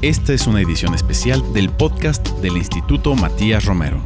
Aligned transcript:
Esta 0.00 0.32
es 0.32 0.46
una 0.46 0.60
edición 0.60 0.94
especial 0.94 1.42
del 1.52 1.70
podcast 1.70 2.24
del 2.38 2.56
Instituto 2.56 3.16
Matías 3.16 3.64
Romero. 3.64 4.00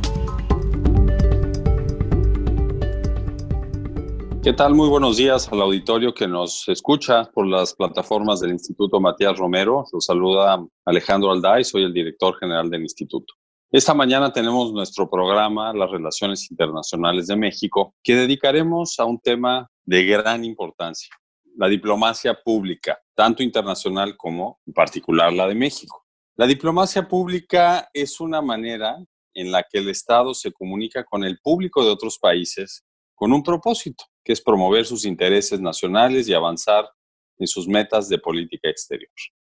¿Qué 4.42 4.54
tal? 4.54 4.74
Muy 4.74 4.88
buenos 4.88 5.18
días 5.18 5.52
al 5.52 5.60
auditorio 5.60 6.14
que 6.14 6.26
nos 6.26 6.66
escucha 6.68 7.30
por 7.34 7.46
las 7.46 7.74
plataformas 7.74 8.40
del 8.40 8.52
Instituto 8.52 9.00
Matías 9.00 9.36
Romero. 9.36 9.84
Los 9.92 10.06
saluda 10.06 10.64
Alejandro 10.86 11.30
Alday, 11.30 11.62
soy 11.62 11.82
el 11.82 11.92
director 11.92 12.38
general 12.38 12.70
del 12.70 12.80
instituto. 12.80 13.34
Esta 13.70 13.92
mañana 13.92 14.32
tenemos 14.32 14.72
nuestro 14.72 15.10
programa 15.10 15.74
Las 15.74 15.90
Relaciones 15.90 16.50
Internacionales 16.50 17.26
de 17.26 17.36
México, 17.36 17.94
que 18.02 18.16
dedicaremos 18.16 18.98
a 18.98 19.04
un 19.04 19.18
tema 19.18 19.68
de 19.84 20.06
gran 20.06 20.42
importancia, 20.42 21.14
la 21.56 21.68
diplomacia 21.68 22.34
pública, 22.34 23.00
tanto 23.14 23.42
internacional 23.42 24.16
como 24.16 24.60
en 24.66 24.72
particular 24.72 25.32
la 25.32 25.46
de 25.46 25.54
México. 25.54 26.06
La 26.36 26.46
diplomacia 26.46 27.06
pública 27.06 27.90
es 27.92 28.20
una 28.20 28.40
manera 28.40 28.96
en 29.34 29.52
la 29.52 29.62
que 29.62 29.78
el 29.78 29.88
Estado 29.88 30.34
se 30.34 30.52
comunica 30.52 31.04
con 31.04 31.24
el 31.24 31.38
público 31.38 31.84
de 31.84 31.90
otros 31.90 32.18
países 32.18 32.84
con 33.14 33.32
un 33.32 33.42
propósito, 33.42 34.04
que 34.24 34.32
es 34.32 34.40
promover 34.40 34.84
sus 34.84 35.04
intereses 35.04 35.60
nacionales 35.60 36.28
y 36.28 36.34
avanzar 36.34 36.88
en 37.38 37.46
sus 37.46 37.68
metas 37.68 38.08
de 38.08 38.18
política 38.18 38.68
exterior. 38.68 39.10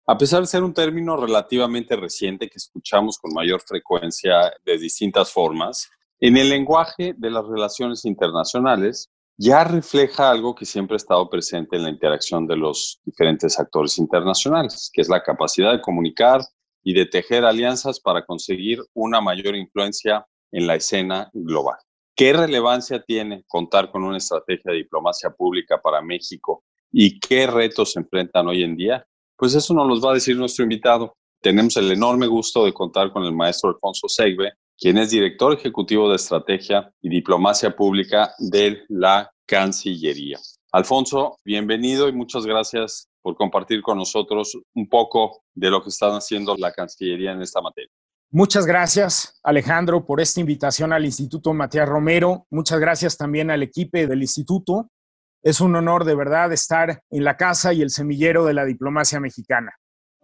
A 0.07 0.19
pesar 0.19 0.43
de 0.43 0.47
ser 0.47 0.63
un 0.63 0.75
término 0.75 1.17
relativamente 1.17 1.97
reciente 1.97 2.49
que 2.49 2.59
escuchamos 2.59 3.19
con 3.19 3.33
mayor 3.33 3.63
frecuencia 3.63 4.53
de 4.65 4.79
distintas 4.79 5.33
formas, 5.33 5.89
en 6.21 6.37
el 6.37 6.51
lenguaje 6.51 7.15
de 7.17 7.31
las 7.31 7.47
relaciones 7.47 8.05
internacionales 8.05 9.11
ya 9.37 9.65
refleja 9.65 10.31
algo 10.31 10.55
que 10.55 10.65
siempre 10.65 10.95
ha 10.95 10.97
estado 10.97 11.29
presente 11.29 11.77
en 11.77 11.83
la 11.83 11.91
interacción 11.91 12.47
de 12.47 12.57
los 12.57 13.01
diferentes 13.05 13.59
actores 13.59 13.99
internacionales, 13.99 14.91
que 14.93 15.01
es 15.01 15.09
la 15.09 15.23
capacidad 15.23 15.73
de 15.73 15.81
comunicar 15.81 16.41
y 16.83 16.95
de 16.95 17.07
tejer 17.07 17.45
alianzas 17.45 17.99
para 18.01 18.25
conseguir 18.25 18.81
una 18.93 19.21
mayor 19.21 19.57
influencia 19.57 20.27
en 20.53 20.67
la 20.67 20.77
escena 20.77 21.31
global. 21.33 21.79
¿Qué 22.15 22.33
relevancia 22.33 23.03
tiene 23.03 23.45
contar 23.49 23.91
con 23.91 24.05
una 24.05 24.19
estrategia 24.19 24.71
de 24.71 24.79
diplomacia 24.79 25.31
pública 25.31 25.81
para 25.83 26.01
México 26.01 26.63
y 26.93 27.19
qué 27.19 27.49
retos 27.49 27.93
se 27.93 28.01
enfrentan 28.01 28.47
hoy 28.47 28.63
en 28.63 28.77
día? 28.77 29.05
Pues 29.37 29.55
eso 29.55 29.75
nos 29.75 29.89
los 29.89 30.05
va 30.05 30.13
a 30.13 30.15
decir 30.15 30.37
nuestro 30.37 30.63
invitado. 30.63 31.17
Tenemos 31.41 31.77
el 31.77 31.91
enorme 31.91 32.29
gusto 32.29 32.65
de 32.65 32.73
contar 32.73 33.13
con 33.13 33.25
el 33.25 33.35
maestro 33.35 33.71
Alfonso 33.71 34.07
Segbe, 34.09 34.53
quien 34.79 34.99
es 34.99 35.11
director 35.11 35.55
ejecutivo 35.55 36.09
de 36.09 36.17
Estrategia 36.17 36.93
y 37.01 37.09
Diplomacia 37.09 37.75
Pública 37.75 38.35
de 38.39 38.83
la 38.89 39.31
Cancillería. 39.47 40.39
Alfonso, 40.73 41.39
bienvenido 41.45 42.09
y 42.09 42.13
muchas 42.13 42.45
gracias 42.47 43.09
por 43.23 43.37
compartir 43.37 43.81
con 43.83 43.99
nosotros 43.99 44.59
un 44.75 44.89
poco 44.89 45.43
de 45.55 45.71
lo 45.71 45.83
que 45.83 45.91
están 45.91 46.13
haciendo 46.13 46.57
la 46.57 46.73
Cancillería 46.73 47.33
en 47.33 47.43
esta 47.43 47.61
materia. 47.61 47.91
Muchas 48.31 48.67
gracias, 48.67 49.39
Alejandro, 49.45 50.05
por 50.05 50.21
esta 50.21 50.41
invitación 50.41 50.93
al 50.93 51.05
Instituto 51.05 51.55
Matías 51.55 51.89
Romero. 51.89 52.47
Muchas 52.51 52.81
gracias 52.81 53.17
también 53.17 53.51
al 53.51 53.63
equipo 53.63 53.99
del 53.99 54.23
instituto. 54.23 54.91
Es 55.41 55.61
un 55.61 55.77
honor 55.77 56.05
de 56.05 56.17
verdad 56.17 56.53
estar 56.53 57.01
en 57.11 57.23
la 57.23 57.37
casa 57.37 57.73
y 57.73 57.83
el 57.83 57.91
semillero 57.91 58.45
de 58.45 58.55
la 58.55 58.65
diplomacia 58.65 59.21
mexicana. 59.21 59.73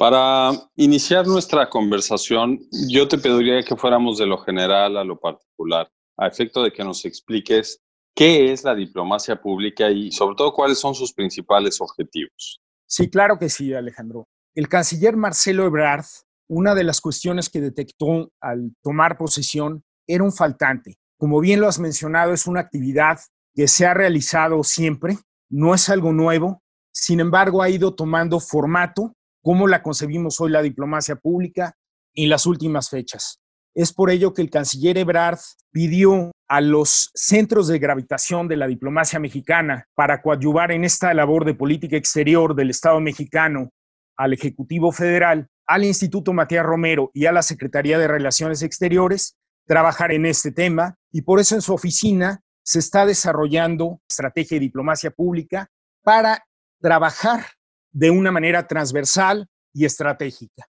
Para 0.01 0.53
iniciar 0.77 1.27
nuestra 1.27 1.69
conversación, 1.69 2.59
yo 2.89 3.07
te 3.07 3.19
pediría 3.19 3.63
que 3.63 3.77
fuéramos 3.77 4.17
de 4.17 4.25
lo 4.25 4.39
general 4.39 4.97
a 4.97 5.05
lo 5.05 5.21
particular, 5.21 5.91
a 6.17 6.27
efecto 6.27 6.63
de 6.63 6.73
que 6.73 6.83
nos 6.83 7.05
expliques 7.05 7.83
qué 8.17 8.51
es 8.51 8.65
la 8.65 8.75
diplomacia 8.75 9.37
pública 9.43 9.91
y 9.91 10.11
sobre 10.11 10.37
todo 10.37 10.55
cuáles 10.55 10.79
son 10.79 10.95
sus 10.95 11.13
principales 11.13 11.83
objetivos. 11.83 12.63
Sí, 12.87 13.11
claro 13.11 13.39
que 13.39 13.51
sí, 13.51 13.75
Alejandro. 13.75 14.27
El 14.55 14.71
canciller 14.71 15.19
Marcelo 15.19 15.67
Ebrard, 15.67 16.07
una 16.49 16.75
de 16.75 16.85
las 16.85 17.03
cuestiones 17.03 17.51
que 17.51 17.61
detectó 17.61 18.33
al 18.41 18.73
tomar 18.83 19.19
posesión 19.19 19.85
era 20.07 20.25
un 20.25 20.33
faltante. 20.33 20.97
Como 21.19 21.41
bien 21.41 21.61
lo 21.61 21.69
has 21.69 21.79
mencionado, 21.79 22.33
es 22.33 22.47
una 22.47 22.61
actividad 22.61 23.19
que 23.55 23.69
se 23.69 23.85
ha 23.85 23.93
realizado 23.93 24.65
siempre, 24.65 25.19
no 25.51 25.75
es 25.75 25.91
algo 25.91 26.15
nuevo, 26.15 26.63
sin 26.91 27.21
embargo 27.21 27.61
ha 27.61 27.69
ido 27.69 27.95
tomando 27.95 28.41
formato 28.41 29.13
cómo 29.43 29.67
la 29.67 29.83
concebimos 29.83 30.41
hoy 30.41 30.51
la 30.51 30.63
diplomacia 30.63 31.17
pública 31.17 31.75
en 32.15 32.29
las 32.29 32.47
últimas 32.47 32.91
fechas. 32.91 33.41
Es 33.75 33.93
por 33.93 34.11
ello 34.11 34.35
que 34.35 34.43
el 34.43 34.51
canciller 34.51 34.99
Ebrard 34.99 35.39
pidió 35.71 36.33
a 36.49 36.61
los 36.61 37.11
centros 37.15 37.69
de 37.69 37.79
gravitación 37.79 38.49
de 38.49 38.57
la 38.57 38.67
diplomacia 38.67 39.21
mexicana 39.21 39.87
para 39.95 40.21
coadyuvar 40.21 40.73
en 40.73 40.85
esta 40.85 41.15
labor 41.15 41.45
de 41.45 41.55
política 41.55 41.97
exterior 41.97 42.57
del 42.57 42.71
Estado 42.71 43.01
mexicano 43.01 43.71
al 44.17 44.33
Ejecutivo 44.33 44.91
Federal, 44.91 45.47
al 45.67 45.85
Instituto 45.85 46.33
Matías 46.33 46.67
Romero 46.67 47.11
y 47.15 47.27
a 47.27 47.33
la 47.33 47.43
Secretaría 47.43 47.99
de 47.99 48.09
Relaciones 48.09 48.63
Exteriores 48.63 49.37
trabajar 49.67 50.11
en 50.11 50.27
este 50.27 50.51
tema 50.51 50.97
y 51.13 51.23
por 51.23 51.39
eso 51.39 51.55
en 51.55 51.63
su 51.63 51.73
oficina 51.73 52.41
se 52.65 52.81
está 52.81 53.07
desarrollando 53.07 54.01
estrategia 54.09 54.57
de 54.57 54.63
diplomacia 54.63 55.13
pública 55.13 55.71
para 56.03 56.45
trabajar 56.81 57.47
de 57.93 58.11
una 58.11 58.31
manera 58.31 58.67
transversal 58.67 59.47
y 59.73 59.85
estratégica. 59.85 60.67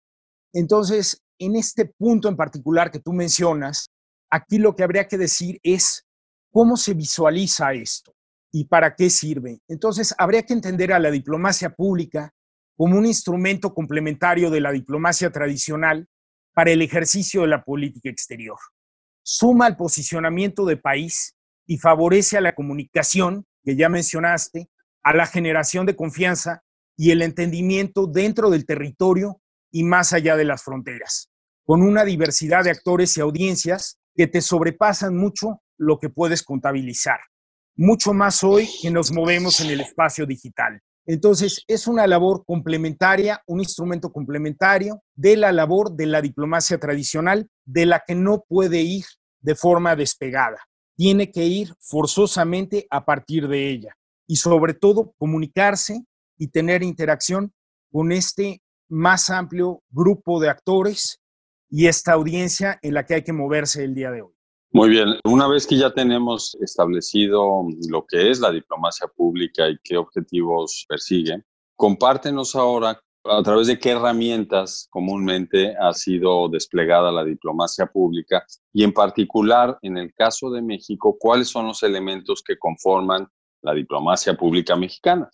Entonces, 0.52 1.22
en 1.38 1.56
este 1.56 1.86
punto 1.86 2.28
en 2.28 2.36
particular 2.36 2.90
que 2.90 3.00
tú 3.00 3.12
mencionas, 3.12 3.90
aquí 4.30 4.58
lo 4.58 4.74
que 4.74 4.82
habría 4.82 5.08
que 5.08 5.18
decir 5.18 5.58
es 5.62 6.06
cómo 6.50 6.76
se 6.76 6.94
visualiza 6.94 7.72
esto 7.72 8.12
y 8.52 8.64
para 8.64 8.94
qué 8.94 9.10
sirve. 9.10 9.60
Entonces, 9.68 10.14
habría 10.18 10.42
que 10.42 10.52
entender 10.52 10.92
a 10.92 10.98
la 10.98 11.10
diplomacia 11.10 11.70
pública 11.70 12.32
como 12.76 12.96
un 12.96 13.06
instrumento 13.06 13.74
complementario 13.74 14.50
de 14.50 14.60
la 14.60 14.72
diplomacia 14.72 15.30
tradicional 15.30 16.08
para 16.54 16.70
el 16.70 16.82
ejercicio 16.82 17.42
de 17.42 17.48
la 17.48 17.62
política 17.62 18.10
exterior. 18.10 18.58
Suma 19.22 19.66
al 19.66 19.76
posicionamiento 19.76 20.64
de 20.64 20.76
país 20.76 21.36
y 21.66 21.78
favorece 21.78 22.38
a 22.38 22.40
la 22.40 22.54
comunicación, 22.54 23.46
que 23.62 23.76
ya 23.76 23.88
mencionaste, 23.88 24.68
a 25.02 25.14
la 25.14 25.26
generación 25.26 25.86
de 25.86 25.94
confianza 25.94 26.62
y 27.00 27.12
el 27.12 27.22
entendimiento 27.22 28.06
dentro 28.06 28.50
del 28.50 28.66
territorio 28.66 29.40
y 29.72 29.84
más 29.84 30.12
allá 30.12 30.36
de 30.36 30.44
las 30.44 30.62
fronteras, 30.62 31.30
con 31.64 31.80
una 31.80 32.04
diversidad 32.04 32.64
de 32.64 32.72
actores 32.72 33.16
y 33.16 33.22
audiencias 33.22 33.98
que 34.14 34.26
te 34.26 34.42
sobrepasan 34.42 35.16
mucho 35.16 35.62
lo 35.78 35.98
que 35.98 36.10
puedes 36.10 36.42
contabilizar, 36.42 37.18
mucho 37.74 38.12
más 38.12 38.44
hoy 38.44 38.68
que 38.82 38.90
nos 38.90 39.12
movemos 39.12 39.60
en 39.60 39.70
el 39.70 39.80
espacio 39.80 40.26
digital. 40.26 40.78
Entonces, 41.06 41.64
es 41.68 41.86
una 41.86 42.06
labor 42.06 42.44
complementaria, 42.44 43.42
un 43.46 43.60
instrumento 43.60 44.12
complementario 44.12 45.02
de 45.14 45.38
la 45.38 45.52
labor 45.52 45.92
de 45.92 46.04
la 46.04 46.20
diplomacia 46.20 46.76
tradicional, 46.78 47.48
de 47.64 47.86
la 47.86 48.02
que 48.06 48.14
no 48.14 48.44
puede 48.46 48.82
ir 48.82 49.06
de 49.40 49.54
forma 49.54 49.96
despegada. 49.96 50.58
Tiene 50.98 51.30
que 51.30 51.46
ir 51.46 51.72
forzosamente 51.80 52.86
a 52.90 53.06
partir 53.06 53.48
de 53.48 53.70
ella 53.70 53.96
y 54.26 54.36
sobre 54.36 54.74
todo 54.74 55.14
comunicarse 55.16 56.04
y 56.40 56.48
tener 56.48 56.82
interacción 56.82 57.52
con 57.92 58.10
este 58.10 58.62
más 58.88 59.28
amplio 59.30 59.82
grupo 59.90 60.40
de 60.40 60.48
actores 60.48 61.20
y 61.68 61.86
esta 61.86 62.14
audiencia 62.14 62.78
en 62.82 62.94
la 62.94 63.04
que 63.04 63.14
hay 63.14 63.22
que 63.22 63.32
moverse 63.32 63.84
el 63.84 63.94
día 63.94 64.10
de 64.10 64.22
hoy. 64.22 64.32
Muy 64.72 64.88
bien, 64.88 65.08
una 65.24 65.48
vez 65.48 65.66
que 65.66 65.76
ya 65.76 65.92
tenemos 65.92 66.56
establecido 66.60 67.66
lo 67.88 68.06
que 68.06 68.30
es 68.30 68.40
la 68.40 68.50
diplomacia 68.50 69.06
pública 69.08 69.68
y 69.68 69.78
qué 69.84 69.98
objetivos 69.98 70.86
persigue, 70.88 71.44
compártenos 71.76 72.56
ahora 72.56 72.98
a 73.24 73.42
través 73.42 73.66
de 73.66 73.78
qué 73.78 73.90
herramientas 73.90 74.88
comúnmente 74.90 75.76
ha 75.76 75.92
sido 75.92 76.48
desplegada 76.48 77.12
la 77.12 77.22
diplomacia 77.22 77.86
pública 77.86 78.46
y 78.72 78.82
en 78.82 78.92
particular 78.92 79.78
en 79.82 79.98
el 79.98 80.14
caso 80.14 80.50
de 80.50 80.62
México, 80.62 81.16
cuáles 81.18 81.48
son 81.48 81.66
los 81.66 81.82
elementos 81.82 82.42
que 82.42 82.56
conforman 82.56 83.28
la 83.60 83.74
diplomacia 83.74 84.34
pública 84.34 84.74
mexicana. 84.74 85.30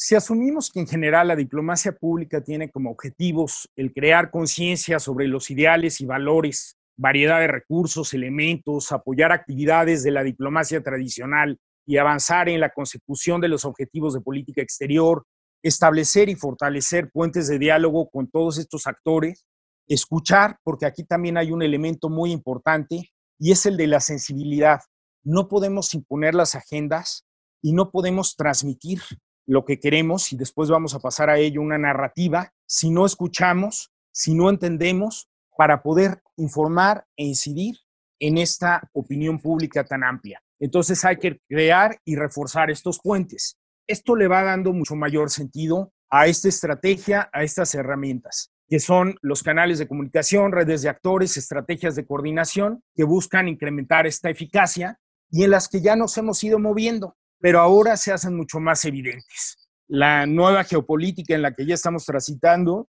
Si 0.00 0.14
asumimos 0.14 0.70
que 0.70 0.78
en 0.78 0.86
general 0.86 1.26
la 1.26 1.34
diplomacia 1.34 1.90
pública 1.90 2.40
tiene 2.40 2.70
como 2.70 2.92
objetivos 2.92 3.68
el 3.74 3.92
crear 3.92 4.30
conciencia 4.30 5.00
sobre 5.00 5.26
los 5.26 5.50
ideales 5.50 6.00
y 6.00 6.06
valores, 6.06 6.76
variedad 6.96 7.40
de 7.40 7.48
recursos, 7.48 8.14
elementos, 8.14 8.92
apoyar 8.92 9.32
actividades 9.32 10.04
de 10.04 10.12
la 10.12 10.22
diplomacia 10.22 10.84
tradicional 10.84 11.58
y 11.84 11.96
avanzar 11.96 12.48
en 12.48 12.60
la 12.60 12.70
consecución 12.70 13.40
de 13.40 13.48
los 13.48 13.64
objetivos 13.64 14.14
de 14.14 14.20
política 14.20 14.62
exterior, 14.62 15.24
establecer 15.64 16.28
y 16.28 16.36
fortalecer 16.36 17.10
puentes 17.10 17.48
de 17.48 17.58
diálogo 17.58 18.08
con 18.08 18.30
todos 18.30 18.58
estos 18.58 18.86
actores, 18.86 19.46
escuchar, 19.88 20.58
porque 20.62 20.86
aquí 20.86 21.02
también 21.02 21.36
hay 21.36 21.50
un 21.50 21.62
elemento 21.62 22.08
muy 22.08 22.30
importante 22.30 23.10
y 23.36 23.50
es 23.50 23.66
el 23.66 23.76
de 23.76 23.88
la 23.88 23.98
sensibilidad. 23.98 24.78
No 25.24 25.48
podemos 25.48 25.92
imponer 25.92 26.36
las 26.36 26.54
agendas 26.54 27.26
y 27.60 27.72
no 27.72 27.90
podemos 27.90 28.36
transmitir 28.36 29.00
lo 29.48 29.64
que 29.64 29.80
queremos 29.80 30.32
y 30.32 30.36
después 30.36 30.68
vamos 30.68 30.94
a 30.94 31.00
pasar 31.00 31.30
a 31.30 31.38
ello 31.38 31.62
una 31.62 31.78
narrativa 31.78 32.52
si 32.66 32.90
no 32.90 33.06
escuchamos, 33.06 33.90
si 34.12 34.34
no 34.34 34.50
entendemos, 34.50 35.28
para 35.56 35.82
poder 35.82 36.22
informar 36.36 37.06
e 37.16 37.24
incidir 37.24 37.78
en 38.20 38.36
esta 38.36 38.88
opinión 38.92 39.40
pública 39.40 39.84
tan 39.84 40.04
amplia. 40.04 40.42
Entonces 40.60 41.02
hay 41.04 41.16
que 41.16 41.40
crear 41.48 41.98
y 42.04 42.14
reforzar 42.14 42.70
estos 42.70 43.00
puentes. 43.00 43.56
Esto 43.86 44.16
le 44.16 44.28
va 44.28 44.42
dando 44.42 44.72
mucho 44.74 44.94
mayor 44.96 45.30
sentido 45.30 45.92
a 46.10 46.26
esta 46.26 46.48
estrategia, 46.48 47.30
a 47.32 47.42
estas 47.42 47.74
herramientas. 47.74 48.52
que 48.70 48.80
son 48.80 49.16
los 49.22 49.42
canales 49.42 49.78
de 49.78 49.88
comunicación, 49.88 50.52
redes 50.52 50.82
de 50.82 50.90
actores, 50.90 51.38
estrategias 51.38 51.96
de 51.96 52.04
coordinación 52.04 52.82
que 52.94 53.04
buscan 53.04 53.48
incrementar 53.48 54.06
esta 54.06 54.28
eficacia 54.28 55.00
y 55.30 55.44
en 55.44 55.52
las 55.52 55.68
que 55.68 55.80
ya 55.80 55.96
nos 55.96 56.18
hemos 56.18 56.44
ido 56.44 56.58
moviendo, 56.58 57.16
pero 57.40 57.60
ahora 57.60 57.96
se 57.96 58.12
hacen 58.12 58.36
mucho 58.36 58.60
más 58.60 58.84
evidentes. 58.84 59.56
La 59.86 60.26
nueva 60.26 60.64
geopolítica 60.64 61.34
en 61.34 61.42
la 61.42 61.54
que 61.54 61.66
ya 61.66 61.74
estamos 61.74 62.04
transitando, 62.04 62.88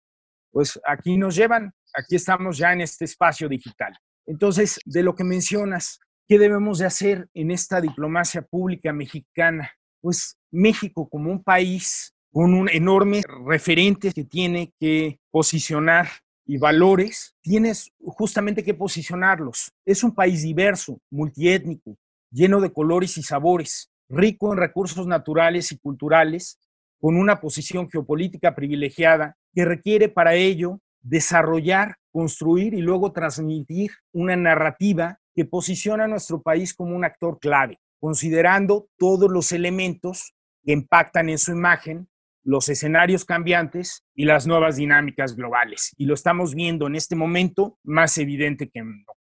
pues 0.51 0.81
aquí 0.87 1.17
nos 1.17 1.35
llevan, 1.35 1.73
aquí 1.95 2.17
estamos 2.17 2.59
ya 2.59 2.73
en 2.73 2.83
este 2.83 3.05
espacio 3.05 3.49
digital. 3.49 3.97
Entonces, 4.27 4.79
de 4.85 5.03
lo 5.03 5.15
que 5.15 5.25
mencionas, 5.25 5.99
¿qué 6.29 6.39
debemos 6.39 6.79
de 6.79 6.87
hacer 6.87 7.29
en 7.35 7.51
esta 7.51 7.81
diplomacia 7.81 8.43
pública 8.43 8.93
mexicana? 8.93 9.73
Pues 10.01 10.39
México 10.51 11.09
como 11.09 11.31
un 11.31 11.43
país 11.43 12.15
con 12.33 12.53
un 12.53 12.69
enorme 12.69 13.23
referente 13.47 14.13
que 14.13 14.25
tiene 14.25 14.73
que 14.81 15.21
posicionar 15.31 16.09
y 16.47 16.59
valores, 16.59 17.35
tienes 17.41 17.93
justamente 18.01 18.63
que 18.65 18.75
posicionarlos. 18.75 19.73
Es 19.85 20.03
un 20.05 20.15
país 20.15 20.43
diverso, 20.43 20.99
multiétnico, 21.11 21.97
lleno 22.31 22.61
de 22.61 22.73
colores 22.73 23.17
y 23.19 23.23
sabores, 23.23 23.91
rico 24.09 24.53
en 24.53 24.59
recursos 24.59 25.07
naturales 25.07 25.73
y 25.73 25.79
culturales, 25.79 26.59
con 27.01 27.17
una 27.17 27.41
posición 27.41 27.91
geopolítica 27.91 28.55
privilegiada 28.55 29.37
que 29.53 29.65
requiere 29.65 30.09
para 30.09 30.35
ello 30.35 30.81
desarrollar, 31.03 31.97
construir 32.11 32.75
y 32.75 32.81
luego 32.81 33.13
transmitir 33.13 33.91
una 34.13 34.37
narrativa 34.37 35.19
que 35.35 35.45
posiciona 35.45 36.05
a 36.05 36.09
nuestro 36.09 36.41
país 36.41 36.75
como 36.75 36.97
un 36.97 37.05
actor 37.05 37.39
clave, 37.39 37.79
considerando 38.01 38.89
todos 38.97 39.31
los 39.31 39.53
elementos 39.53 40.35
que 40.65 40.73
impactan 40.73 41.29
en 41.29 41.39
su 41.39 41.53
imagen 41.53 42.09
los 42.45 42.69
escenarios 42.69 43.25
cambiantes 43.25 44.05
y 44.15 44.27
las 44.27 44.47
nuevas 44.47 44.77
dinámicas 44.77 45.35
globales. 45.35 45.95
Y 45.97 46.05
lo 46.05 46.15
estamos 46.15 46.55
viendo 46.55 46.87
en 46.87 46.95
este 46.95 47.17
momento 47.17 47.79
más 47.83 48.17
evidente 48.19 48.69
que 48.69 48.83
nunca. 48.83 49.13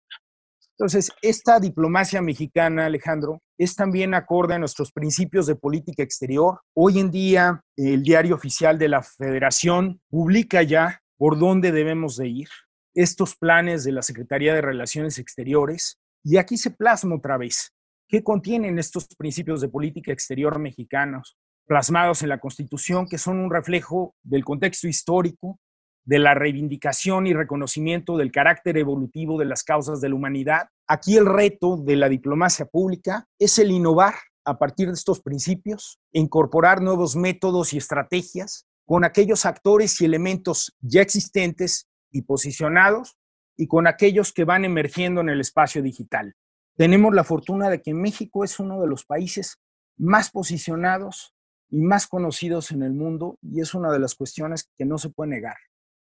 Entonces, 0.77 1.13
esta 1.23 1.61
diplomacia 1.61 2.21
mexicana, 2.21 2.87
Alejandro, 2.87 3.41
es 3.59 3.77
también 3.77 4.13
acorde 4.13 4.55
a 4.55 4.59
nuestros 4.59 4.91
principios 4.91 5.47
de 5.47 5.55
política 5.55 6.03
exterior. 6.03 6.61
Hoy 6.75 6.99
en 6.99 7.13
día, 7.13 7.61
el 7.77 8.03
diario 8.03 8.35
oficial 8.35 8.77
de 8.77 8.89
la 8.89 9.03
Federación 9.03 10.01
publica 10.11 10.63
ya 10.63 11.01
por 11.17 11.39
dónde 11.39 11.71
debemos 11.71 12.17
de 12.17 12.29
ir, 12.29 12.49
estos 12.93 13.37
planes 13.37 13.85
de 13.85 13.93
la 13.93 14.03
Secretaría 14.03 14.53
de 14.53 14.63
Relaciones 14.63 15.19
Exteriores, 15.19 15.99
y 16.25 16.39
aquí 16.39 16.57
se 16.57 16.71
plasma 16.71 17.17
otra 17.17 17.37
vez 17.37 17.73
qué 18.09 18.25
contienen 18.25 18.79
estos 18.79 19.07
principios 19.17 19.61
de 19.61 19.69
política 19.69 20.13
exterior 20.13 20.59
mexicanos, 20.59 21.37
plasmados 21.67 22.23
en 22.23 22.31
la 22.31 22.41
Constitución, 22.41 23.07
que 23.07 23.19
son 23.19 23.39
un 23.39 23.51
reflejo 23.51 24.15
del 24.23 24.45
contexto 24.45 24.89
histórico, 24.89 25.61
de 26.05 26.19
la 26.19 26.35
reivindicación 26.35 27.27
y 27.27 27.33
reconocimiento 27.33 28.17
del 28.17 28.31
carácter 28.31 28.77
evolutivo 28.77 29.39
de 29.39 29.47
las 29.47 29.63
causas 29.63 30.01
de 30.01 30.09
la 30.09 30.15
humanidad. 30.15 30.69
Aquí 30.87 31.17
el 31.17 31.27
reto 31.27 31.77
de 31.77 31.97
la 31.97 32.09
diplomacia 32.09 32.67
pública 32.67 33.27
es 33.39 33.59
el 33.59 33.71
innovar 33.71 34.15
a 34.45 34.59
partir 34.59 34.89
de 34.89 34.95
estos 34.95 35.21
principios, 35.21 35.99
incorporar 36.13 36.83
nuevos 36.83 37.17
métodos 37.17 37.73
y 37.73 37.79
estrategias 37.79 38.67
con 38.85 39.05
aquellos 39.05 39.47
actores 39.47 40.01
y 40.01 40.05
elementos 40.05 40.77
ya 40.81 41.01
existentes 41.01 41.89
y 42.11 42.23
posicionados 42.23 43.17
y 43.57 43.67
con 43.67 43.87
aquellos 43.87 44.33
que 44.33 44.45
van 44.45 44.65
emergiendo 44.65 45.21
en 45.21 45.31
el 45.31 45.41
espacio 45.41 45.83
digital. 45.83 46.35
Tenemos 46.77 47.15
la 47.15 47.25
fortuna 47.25 47.71
de 47.71 47.81
que 47.81 47.95
México 47.95 48.45
es 48.45 48.59
uno 48.59 48.81
de 48.81 48.89
los 48.89 49.07
países 49.07 49.59
más 49.97 50.31
posicionados 50.31 51.35
y 51.71 51.81
más 51.81 52.07
conocidos 52.07 52.73
en 52.73 52.83
el 52.83 52.93
mundo 52.93 53.39
y 53.41 53.61
es 53.61 53.75
una 53.75 53.91
de 53.91 54.01
las 54.01 54.15
cuestiones 54.15 54.69
que 54.77 54.85
no 54.85 54.99
se 54.99 55.09
puede 55.09 55.31
negar. 55.31 55.57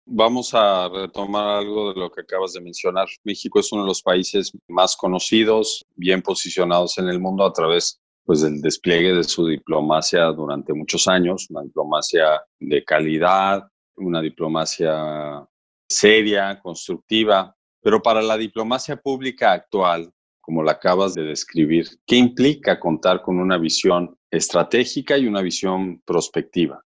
Vamos 0.07 0.53
a 0.53 0.89
retomar 0.91 1.49
algo 1.49 1.93
de 1.93 1.99
lo 1.99 2.11
que 2.11 2.21
acabas 2.21 2.53
de 2.53 2.61
mencionar. 2.61 3.09
México 3.25 3.59
es 3.59 3.73
uno 3.73 3.83
de 3.83 3.89
los 3.89 4.03
países 4.03 4.53
más 4.69 4.97
conocidos, 4.97 5.85
bien 5.97 6.21
posicionados 6.21 6.99
en 6.99 7.09
el 7.09 7.19
mundo 7.19 7.45
a 7.45 7.53
través 7.53 8.01
pues, 8.25 8.43
del 8.43 8.61
despliegue 8.61 9.15
de 9.15 9.25
su 9.25 9.47
diplomacia 9.47 10.25
durante 10.27 10.75
muchos 10.75 11.09
años, 11.09 11.49
una 11.49 11.63
diplomacia 11.63 12.43
de 12.61 12.85
calidad, 12.85 13.67
una 13.97 14.21
diplomacia 14.21 15.47
seria, 15.89 16.61
constructiva. 16.61 17.57
Pero 17.81 18.03
para 18.03 18.21
la 18.21 18.37
diplomacia 18.37 18.97
pública 18.97 19.53
actual, 19.53 20.13
como 20.43 20.63
la 20.63 20.73
acabas 20.73 21.15
de 21.15 21.23
describir, 21.23 21.89
¿qué 22.07 22.17
implica 22.17 22.79
contar 22.79 23.23
con 23.23 23.39
una 23.39 23.57
visión 23.57 24.15
estratégica 24.31 25.17
y 25.17 25.27
una 25.27 25.41
visión 25.41 26.03
prospectiva? 26.05 26.85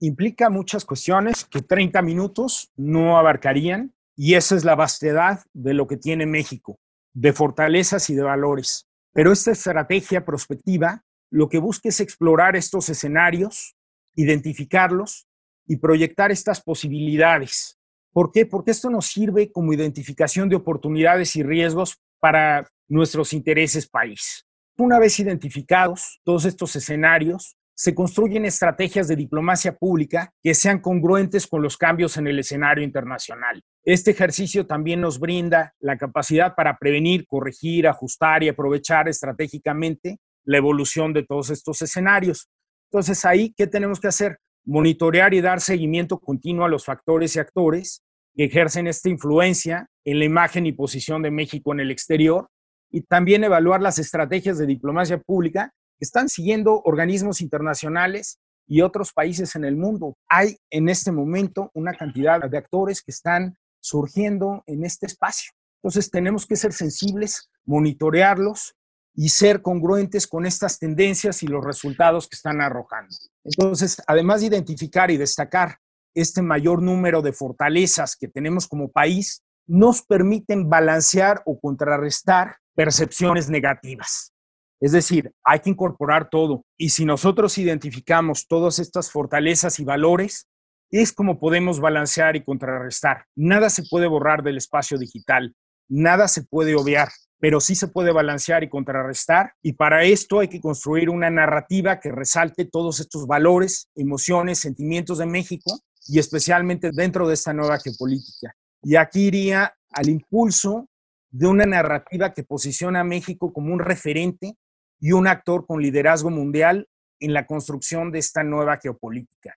Implica 0.00 0.48
muchas 0.48 0.84
cuestiones 0.84 1.44
que 1.44 1.60
30 1.60 2.02
minutos 2.02 2.70
no 2.76 3.18
abarcarían 3.18 3.94
y 4.16 4.34
esa 4.34 4.54
es 4.54 4.64
la 4.64 4.76
vastedad 4.76 5.40
de 5.52 5.74
lo 5.74 5.86
que 5.86 5.96
tiene 5.96 6.24
México, 6.24 6.78
de 7.14 7.32
fortalezas 7.32 8.08
y 8.10 8.14
de 8.14 8.22
valores. 8.22 8.86
Pero 9.12 9.32
esta 9.32 9.50
estrategia 9.50 10.24
prospectiva 10.24 11.04
lo 11.30 11.48
que 11.48 11.58
busca 11.58 11.88
es 11.88 12.00
explorar 12.00 12.54
estos 12.54 12.88
escenarios, 12.88 13.76
identificarlos 14.14 15.26
y 15.66 15.76
proyectar 15.76 16.30
estas 16.30 16.62
posibilidades. 16.62 17.78
¿Por 18.12 18.32
qué? 18.32 18.46
Porque 18.46 18.70
esto 18.70 18.90
nos 18.90 19.06
sirve 19.06 19.52
como 19.52 19.72
identificación 19.72 20.48
de 20.48 20.56
oportunidades 20.56 21.36
y 21.36 21.42
riesgos 21.42 21.98
para 22.20 22.70
nuestros 22.88 23.32
intereses 23.32 23.88
país. 23.88 24.46
Una 24.78 24.98
vez 24.98 25.18
identificados 25.18 26.20
todos 26.24 26.44
estos 26.44 26.74
escenarios, 26.76 27.57
se 27.80 27.94
construyen 27.94 28.44
estrategias 28.44 29.06
de 29.06 29.14
diplomacia 29.14 29.72
pública 29.72 30.34
que 30.42 30.52
sean 30.52 30.80
congruentes 30.80 31.46
con 31.46 31.62
los 31.62 31.76
cambios 31.76 32.16
en 32.16 32.26
el 32.26 32.40
escenario 32.40 32.82
internacional. 32.82 33.62
Este 33.84 34.10
ejercicio 34.10 34.66
también 34.66 35.00
nos 35.00 35.20
brinda 35.20 35.72
la 35.78 35.96
capacidad 35.96 36.56
para 36.56 36.76
prevenir, 36.76 37.24
corregir, 37.28 37.86
ajustar 37.86 38.42
y 38.42 38.48
aprovechar 38.48 39.08
estratégicamente 39.08 40.18
la 40.44 40.58
evolución 40.58 41.12
de 41.12 41.22
todos 41.22 41.50
estos 41.50 41.80
escenarios. 41.80 42.48
Entonces, 42.90 43.24
ahí, 43.24 43.54
¿qué 43.56 43.68
tenemos 43.68 44.00
que 44.00 44.08
hacer? 44.08 44.38
Monitorear 44.64 45.32
y 45.32 45.40
dar 45.40 45.60
seguimiento 45.60 46.18
continuo 46.18 46.64
a 46.64 46.68
los 46.68 46.84
factores 46.84 47.36
y 47.36 47.38
actores 47.38 48.02
que 48.34 48.46
ejercen 48.46 48.88
esta 48.88 49.08
influencia 49.08 49.86
en 50.04 50.18
la 50.18 50.24
imagen 50.24 50.66
y 50.66 50.72
posición 50.72 51.22
de 51.22 51.30
México 51.30 51.72
en 51.72 51.78
el 51.78 51.92
exterior 51.92 52.48
y 52.90 53.02
también 53.02 53.44
evaluar 53.44 53.80
las 53.80 54.00
estrategias 54.00 54.58
de 54.58 54.66
diplomacia 54.66 55.18
pública 55.18 55.72
están 56.04 56.28
siguiendo 56.28 56.80
organismos 56.84 57.40
internacionales 57.40 58.38
y 58.66 58.82
otros 58.82 59.12
países 59.12 59.56
en 59.56 59.64
el 59.64 59.76
mundo. 59.76 60.16
Hay 60.28 60.58
en 60.70 60.88
este 60.88 61.10
momento 61.10 61.70
una 61.74 61.94
cantidad 61.94 62.40
de 62.48 62.58
actores 62.58 63.02
que 63.02 63.10
están 63.10 63.56
surgiendo 63.80 64.62
en 64.66 64.84
este 64.84 65.06
espacio. 65.06 65.52
Entonces 65.82 66.10
tenemos 66.10 66.46
que 66.46 66.56
ser 66.56 66.72
sensibles, 66.72 67.50
monitorearlos 67.64 68.74
y 69.14 69.30
ser 69.30 69.62
congruentes 69.62 70.26
con 70.26 70.46
estas 70.46 70.78
tendencias 70.78 71.42
y 71.42 71.46
los 71.46 71.64
resultados 71.64 72.28
que 72.28 72.36
están 72.36 72.60
arrojando. 72.60 73.14
Entonces, 73.44 74.00
además 74.06 74.40
de 74.40 74.48
identificar 74.48 75.10
y 75.10 75.16
destacar 75.16 75.78
este 76.14 76.42
mayor 76.42 76.82
número 76.82 77.22
de 77.22 77.32
fortalezas 77.32 78.16
que 78.16 78.28
tenemos 78.28 78.66
como 78.66 78.90
país, 78.90 79.42
nos 79.66 80.02
permiten 80.02 80.68
balancear 80.68 81.42
o 81.46 81.58
contrarrestar 81.58 82.56
percepciones 82.74 83.50
negativas. 83.50 84.32
Es 84.80 84.92
decir, 84.92 85.32
hay 85.44 85.60
que 85.60 85.70
incorporar 85.70 86.30
todo. 86.30 86.64
Y 86.76 86.90
si 86.90 87.04
nosotros 87.04 87.58
identificamos 87.58 88.46
todas 88.46 88.78
estas 88.78 89.10
fortalezas 89.10 89.80
y 89.80 89.84
valores, 89.84 90.46
es 90.90 91.12
como 91.12 91.38
podemos 91.38 91.80
balancear 91.80 92.36
y 92.36 92.44
contrarrestar. 92.44 93.24
Nada 93.34 93.70
se 93.70 93.82
puede 93.82 94.06
borrar 94.06 94.42
del 94.42 94.56
espacio 94.56 94.98
digital, 94.98 95.54
nada 95.88 96.28
se 96.28 96.44
puede 96.44 96.74
obviar, 96.74 97.08
pero 97.40 97.60
sí 97.60 97.74
se 97.74 97.88
puede 97.88 98.12
balancear 98.12 98.62
y 98.62 98.68
contrarrestar. 98.68 99.52
Y 99.62 99.74
para 99.74 100.04
esto 100.04 100.40
hay 100.40 100.48
que 100.48 100.60
construir 100.60 101.10
una 101.10 101.28
narrativa 101.28 102.00
que 102.00 102.12
resalte 102.12 102.64
todos 102.64 103.00
estos 103.00 103.26
valores, 103.26 103.90
emociones, 103.94 104.60
sentimientos 104.60 105.18
de 105.18 105.26
México 105.26 105.78
y 106.06 106.18
especialmente 106.18 106.90
dentro 106.92 107.28
de 107.28 107.34
esta 107.34 107.52
nueva 107.52 107.78
geopolítica. 107.78 108.54
Y 108.82 108.96
aquí 108.96 109.26
iría 109.26 109.74
al 109.90 110.08
impulso 110.08 110.88
de 111.30 111.46
una 111.46 111.66
narrativa 111.66 112.32
que 112.32 112.44
posiciona 112.44 113.00
a 113.00 113.04
México 113.04 113.52
como 113.52 113.72
un 113.72 113.80
referente 113.80 114.56
y 115.00 115.12
un 115.12 115.26
actor 115.26 115.66
con 115.66 115.80
liderazgo 115.80 116.30
mundial 116.30 116.88
en 117.20 117.32
la 117.32 117.46
construcción 117.46 118.10
de 118.12 118.18
esta 118.18 118.42
nueva 118.42 118.78
geopolítica. 118.78 119.54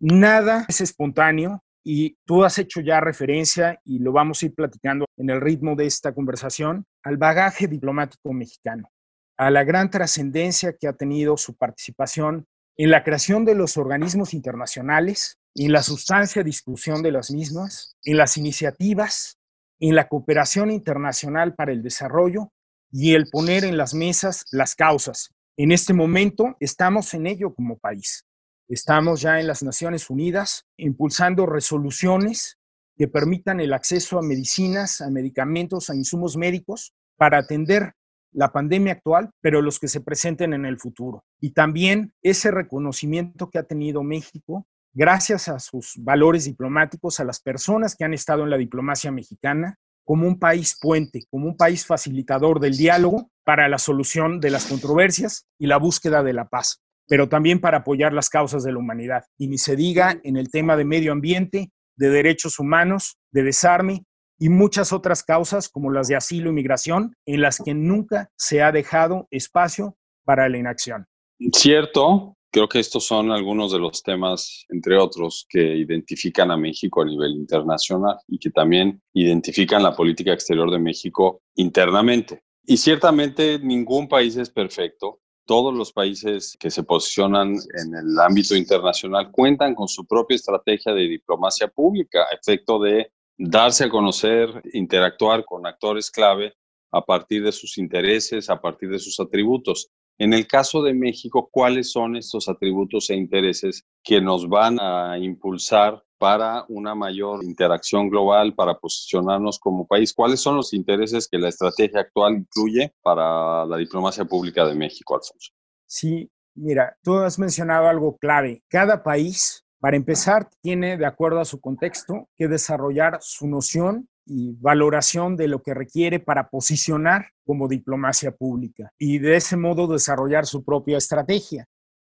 Nada 0.00 0.64
es 0.68 0.80
espontáneo 0.80 1.62
y 1.82 2.16
tú 2.24 2.44
has 2.44 2.58
hecho 2.58 2.80
ya 2.80 3.00
referencia, 3.00 3.78
y 3.84 3.98
lo 3.98 4.12
vamos 4.12 4.42
a 4.42 4.46
ir 4.46 4.54
platicando 4.54 5.06
en 5.18 5.30
el 5.30 5.40
ritmo 5.40 5.76
de 5.76 5.86
esta 5.86 6.14
conversación, 6.14 6.86
al 7.02 7.18
bagaje 7.18 7.68
diplomático 7.68 8.32
mexicano, 8.32 8.90
a 9.36 9.50
la 9.50 9.64
gran 9.64 9.90
trascendencia 9.90 10.74
que 10.78 10.88
ha 10.88 10.94
tenido 10.94 11.36
su 11.36 11.56
participación 11.56 12.46
en 12.76 12.90
la 12.90 13.04
creación 13.04 13.44
de 13.44 13.54
los 13.54 13.76
organismos 13.76 14.32
internacionales, 14.32 15.38
en 15.54 15.72
la 15.72 15.82
sustancia 15.82 16.40
de 16.40 16.46
discusión 16.46 17.02
de 17.02 17.12
las 17.12 17.30
mismas, 17.30 17.96
en 18.02 18.16
las 18.16 18.36
iniciativas 18.38 19.38
en 19.80 19.94
la 19.94 20.08
cooperación 20.08 20.70
internacional 20.70 21.54
para 21.54 21.72
el 21.72 21.82
desarrollo 21.82 22.52
y 22.96 23.14
el 23.14 23.26
poner 23.28 23.64
en 23.64 23.76
las 23.76 23.92
mesas 23.92 24.46
las 24.52 24.76
causas. 24.76 25.34
En 25.56 25.72
este 25.72 25.92
momento 25.92 26.56
estamos 26.60 27.12
en 27.14 27.26
ello 27.26 27.52
como 27.52 27.76
país. 27.76 28.24
Estamos 28.68 29.20
ya 29.20 29.40
en 29.40 29.48
las 29.48 29.64
Naciones 29.64 30.08
Unidas 30.10 30.64
impulsando 30.76 31.44
resoluciones 31.44 32.56
que 32.96 33.08
permitan 33.08 33.58
el 33.58 33.72
acceso 33.72 34.16
a 34.16 34.22
medicinas, 34.22 35.00
a 35.00 35.10
medicamentos, 35.10 35.90
a 35.90 35.96
insumos 35.96 36.36
médicos 36.36 36.94
para 37.16 37.38
atender 37.38 37.94
la 38.30 38.52
pandemia 38.52 38.92
actual, 38.92 39.30
pero 39.40 39.60
los 39.60 39.80
que 39.80 39.88
se 39.88 40.00
presenten 40.00 40.54
en 40.54 40.64
el 40.64 40.78
futuro. 40.78 41.24
Y 41.40 41.50
también 41.50 42.14
ese 42.22 42.52
reconocimiento 42.52 43.50
que 43.50 43.58
ha 43.58 43.64
tenido 43.64 44.04
México 44.04 44.68
gracias 44.92 45.48
a 45.48 45.58
sus 45.58 45.94
valores 45.98 46.44
diplomáticos, 46.44 47.18
a 47.18 47.24
las 47.24 47.40
personas 47.40 47.96
que 47.96 48.04
han 48.04 48.14
estado 48.14 48.44
en 48.44 48.50
la 48.50 48.56
diplomacia 48.56 49.10
mexicana, 49.10 49.78
como 50.04 50.26
un 50.26 50.38
país 50.38 50.78
puente, 50.80 51.24
como 51.30 51.46
un 51.46 51.56
país 51.56 51.86
facilitador 51.86 52.60
del 52.60 52.76
diálogo 52.76 53.30
para 53.44 53.68
la 53.68 53.78
solución 53.78 54.40
de 54.40 54.50
las 54.50 54.66
controversias 54.66 55.46
y 55.58 55.66
la 55.66 55.78
búsqueda 55.78 56.22
de 56.22 56.32
la 56.32 56.48
paz, 56.48 56.82
pero 57.08 57.28
también 57.28 57.60
para 57.60 57.78
apoyar 57.78 58.12
las 58.12 58.28
causas 58.28 58.62
de 58.64 58.72
la 58.72 58.78
humanidad. 58.78 59.24
Y 59.38 59.48
ni 59.48 59.58
se 59.58 59.76
diga 59.76 60.18
en 60.22 60.36
el 60.36 60.50
tema 60.50 60.76
de 60.76 60.84
medio 60.84 61.12
ambiente, 61.12 61.70
de 61.96 62.08
derechos 62.10 62.58
humanos, 62.58 63.18
de 63.30 63.42
desarme 63.42 64.04
y 64.38 64.48
muchas 64.48 64.92
otras 64.92 65.22
causas 65.22 65.68
como 65.68 65.90
las 65.90 66.08
de 66.08 66.16
asilo 66.16 66.50
y 66.50 66.54
migración, 66.54 67.14
en 67.24 67.40
las 67.40 67.58
que 67.58 67.74
nunca 67.74 68.30
se 68.36 68.62
ha 68.62 68.72
dejado 68.72 69.28
espacio 69.30 69.96
para 70.24 70.48
la 70.48 70.58
inacción. 70.58 71.06
Cierto, 71.52 72.33
Creo 72.54 72.68
que 72.68 72.78
estos 72.78 73.04
son 73.04 73.32
algunos 73.32 73.72
de 73.72 73.80
los 73.80 74.00
temas, 74.04 74.64
entre 74.68 74.96
otros, 74.96 75.44
que 75.48 75.76
identifican 75.76 76.52
a 76.52 76.56
México 76.56 77.02
a 77.02 77.04
nivel 77.04 77.32
internacional 77.32 78.18
y 78.28 78.38
que 78.38 78.50
también 78.50 79.02
identifican 79.12 79.82
la 79.82 79.96
política 79.96 80.32
exterior 80.32 80.70
de 80.70 80.78
México 80.78 81.42
internamente. 81.56 82.44
Y 82.64 82.76
ciertamente 82.76 83.58
ningún 83.58 84.06
país 84.06 84.36
es 84.36 84.50
perfecto. 84.50 85.18
Todos 85.44 85.74
los 85.74 85.92
países 85.92 86.56
que 86.60 86.70
se 86.70 86.84
posicionan 86.84 87.54
en 87.54 87.92
el 87.92 88.20
ámbito 88.20 88.54
internacional 88.54 89.32
cuentan 89.32 89.74
con 89.74 89.88
su 89.88 90.06
propia 90.06 90.36
estrategia 90.36 90.94
de 90.94 91.08
diplomacia 91.08 91.66
pública, 91.66 92.20
a 92.20 92.36
efecto 92.36 92.78
de 92.78 93.10
darse 93.36 93.82
a 93.86 93.90
conocer, 93.90 94.62
interactuar 94.74 95.44
con 95.44 95.66
actores 95.66 96.08
clave 96.08 96.54
a 96.92 97.04
partir 97.04 97.42
de 97.42 97.50
sus 97.50 97.78
intereses, 97.78 98.48
a 98.48 98.60
partir 98.60 98.90
de 98.90 99.00
sus 99.00 99.18
atributos. 99.18 99.90
En 100.16 100.32
el 100.32 100.46
caso 100.46 100.82
de 100.82 100.94
México, 100.94 101.48
¿cuáles 101.50 101.90
son 101.90 102.14
estos 102.14 102.48
atributos 102.48 103.10
e 103.10 103.16
intereses 103.16 103.84
que 104.02 104.20
nos 104.20 104.48
van 104.48 104.78
a 104.80 105.18
impulsar 105.18 106.04
para 106.18 106.64
una 106.68 106.94
mayor 106.94 107.42
interacción 107.42 108.08
global, 108.08 108.54
para 108.54 108.78
posicionarnos 108.78 109.58
como 109.58 109.86
país? 109.86 110.14
¿Cuáles 110.14 110.40
son 110.40 110.56
los 110.56 110.72
intereses 110.72 111.26
que 111.28 111.38
la 111.38 111.48
estrategia 111.48 112.00
actual 112.00 112.36
incluye 112.36 112.94
para 113.02 113.66
la 113.66 113.76
diplomacia 113.76 114.24
pública 114.24 114.64
de 114.64 114.76
México, 114.76 115.16
Alfonso? 115.16 115.50
Sí, 115.84 116.30
mira, 116.54 116.96
tú 117.02 117.16
has 117.16 117.38
mencionado 117.38 117.88
algo 117.88 118.16
clave. 118.16 118.62
Cada 118.68 119.02
país, 119.02 119.66
para 119.80 119.96
empezar, 119.96 120.48
tiene, 120.62 120.96
de 120.96 121.06
acuerdo 121.06 121.40
a 121.40 121.44
su 121.44 121.60
contexto, 121.60 122.28
que 122.36 122.46
desarrollar 122.46 123.18
su 123.20 123.48
noción 123.48 124.08
y 124.26 124.52
valoración 124.60 125.36
de 125.36 125.48
lo 125.48 125.62
que 125.62 125.74
requiere 125.74 126.20
para 126.20 126.48
posicionar 126.48 127.26
como 127.44 127.68
diplomacia 127.68 128.32
pública 128.32 128.90
y 128.98 129.18
de 129.18 129.36
ese 129.36 129.56
modo 129.56 129.86
desarrollar 129.86 130.46
su 130.46 130.64
propia 130.64 130.98
estrategia. 130.98 131.66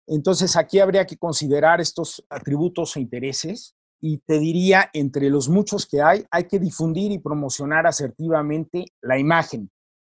Entonces 0.08 0.56
aquí 0.56 0.80
habría 0.80 1.06
que 1.06 1.18
considerar 1.18 1.82
estos 1.82 2.26
atributos 2.30 2.96
e 2.96 3.02
intereses 3.02 3.76
y 4.02 4.18
te 4.18 4.38
diría, 4.38 4.90
entre 4.92 5.30
los 5.30 5.48
muchos 5.48 5.88
que 5.88 6.02
hay, 6.02 6.26
hay 6.30 6.44
que 6.44 6.60
difundir 6.60 7.14
y 7.14 7.20
promocionar 7.20 7.88
asertivamente 7.88 8.86
la 9.02 9.18
imagen, 9.18 9.72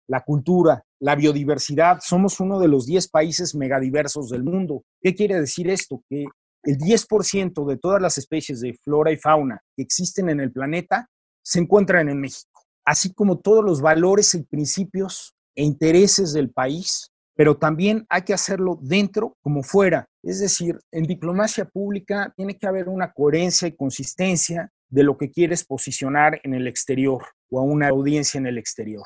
la 0.09 0.25
cultura, 0.25 0.83
la 0.99 1.15
biodiversidad. 1.15 1.99
Somos 2.01 2.41
uno 2.41 2.59
de 2.59 2.67
los 2.67 2.85
10 2.85 3.07
países 3.07 3.55
megadiversos 3.55 4.29
del 4.29 4.43
mundo. 4.43 4.83
¿Qué 5.01 5.15
quiere 5.15 5.39
decir 5.39 5.69
esto? 5.69 6.03
Que 6.09 6.25
el 6.63 6.77
10% 6.77 7.65
de 7.65 7.77
todas 7.77 8.01
las 8.01 8.17
especies 8.17 8.59
de 8.59 8.73
flora 8.73 9.09
y 9.11 9.15
fauna 9.15 9.61
que 9.73 9.83
existen 9.83 10.27
en 10.27 10.41
el 10.41 10.51
planeta 10.51 11.07
se 11.47 11.59
encuentran 11.59 12.09
en 12.09 12.19
México, 12.19 12.61
así 12.83 13.13
como 13.13 13.39
todos 13.39 13.63
los 13.63 13.79
valores 13.79 14.35
y 14.35 14.43
principios 14.43 15.33
e 15.55 15.63
intereses 15.63 16.33
del 16.33 16.49
país, 16.49 17.09
pero 17.37 17.55
también 17.55 18.05
hay 18.09 18.23
que 18.23 18.33
hacerlo 18.33 18.77
dentro 18.81 19.37
como 19.39 19.63
fuera. 19.63 20.09
Es 20.23 20.41
decir, 20.41 20.77
en 20.91 21.05
diplomacia 21.05 21.63
pública 21.63 22.33
tiene 22.35 22.57
que 22.57 22.67
haber 22.67 22.89
una 22.89 23.13
coherencia 23.13 23.65
y 23.65 23.77
consistencia 23.77 24.69
de 24.89 25.03
lo 25.03 25.17
que 25.17 25.31
quieres 25.31 25.63
posicionar 25.63 26.41
en 26.43 26.53
el 26.53 26.67
exterior 26.67 27.23
o 27.49 27.61
a 27.61 27.63
una 27.63 27.87
audiencia 27.87 28.37
en 28.37 28.47
el 28.47 28.57
exterior. 28.57 29.05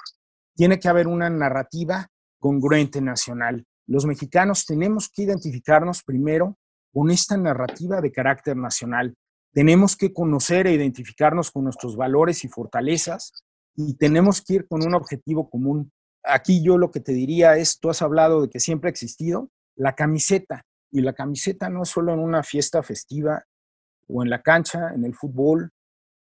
Tiene 0.56 0.80
que 0.80 0.90
haber 0.90 1.08
una 1.08 1.30
narrativa 1.30 2.08
congruente 2.40 3.02
nacional. 3.02 3.68
Los 3.86 4.08
mexicanos 4.08 4.66
tenemos 4.66 5.12
que 5.14 5.24
identificarnos 5.24 6.02
primero 6.02 6.58
con 6.92 7.12
esta 7.12 7.38
narrativa 7.38 8.02
de 8.02 8.12
carácter 8.12 8.58
nacional, 8.58 9.14
tenemos 9.54 9.96
que 9.96 10.14
conocer 10.14 10.68
e 10.68 10.74
identificarnos 10.74 11.52
con 11.52 11.66
nuestros 11.66 11.96
valores 11.96 12.44
y 12.44 12.48
fortalezas 12.48 13.34
y 13.76 13.96
tenemos 13.96 14.42
que 14.42 14.56
ir 14.56 14.68
con 14.68 14.86
un 14.86 14.94
objetivo 14.94 15.50
común. 15.50 15.92
Aquí 16.24 16.64
yo 16.64 16.78
lo 16.78 16.92
que 16.92 17.00
te 17.00 17.14
diría 17.14 17.58
es, 17.58 17.80
tú 17.80 17.90
has 17.90 18.02
hablado 18.02 18.42
de 18.42 18.50
que 18.50 18.60
siempre 18.60 18.90
ha 18.90 18.92
existido 18.92 19.50
la 19.76 19.96
camiseta 19.96 20.64
y 20.92 21.02
la 21.02 21.14
camiseta 21.14 21.70
no 21.70 21.84
es 21.84 21.90
solo 21.90 22.14
en 22.14 22.20
una 22.20 22.44
fiesta 22.44 22.84
festiva 22.84 23.44
o 24.08 24.24
en 24.24 24.30
la 24.30 24.42
cancha, 24.42 24.94
en 24.94 25.06
el 25.06 25.16
fútbol, 25.16 25.72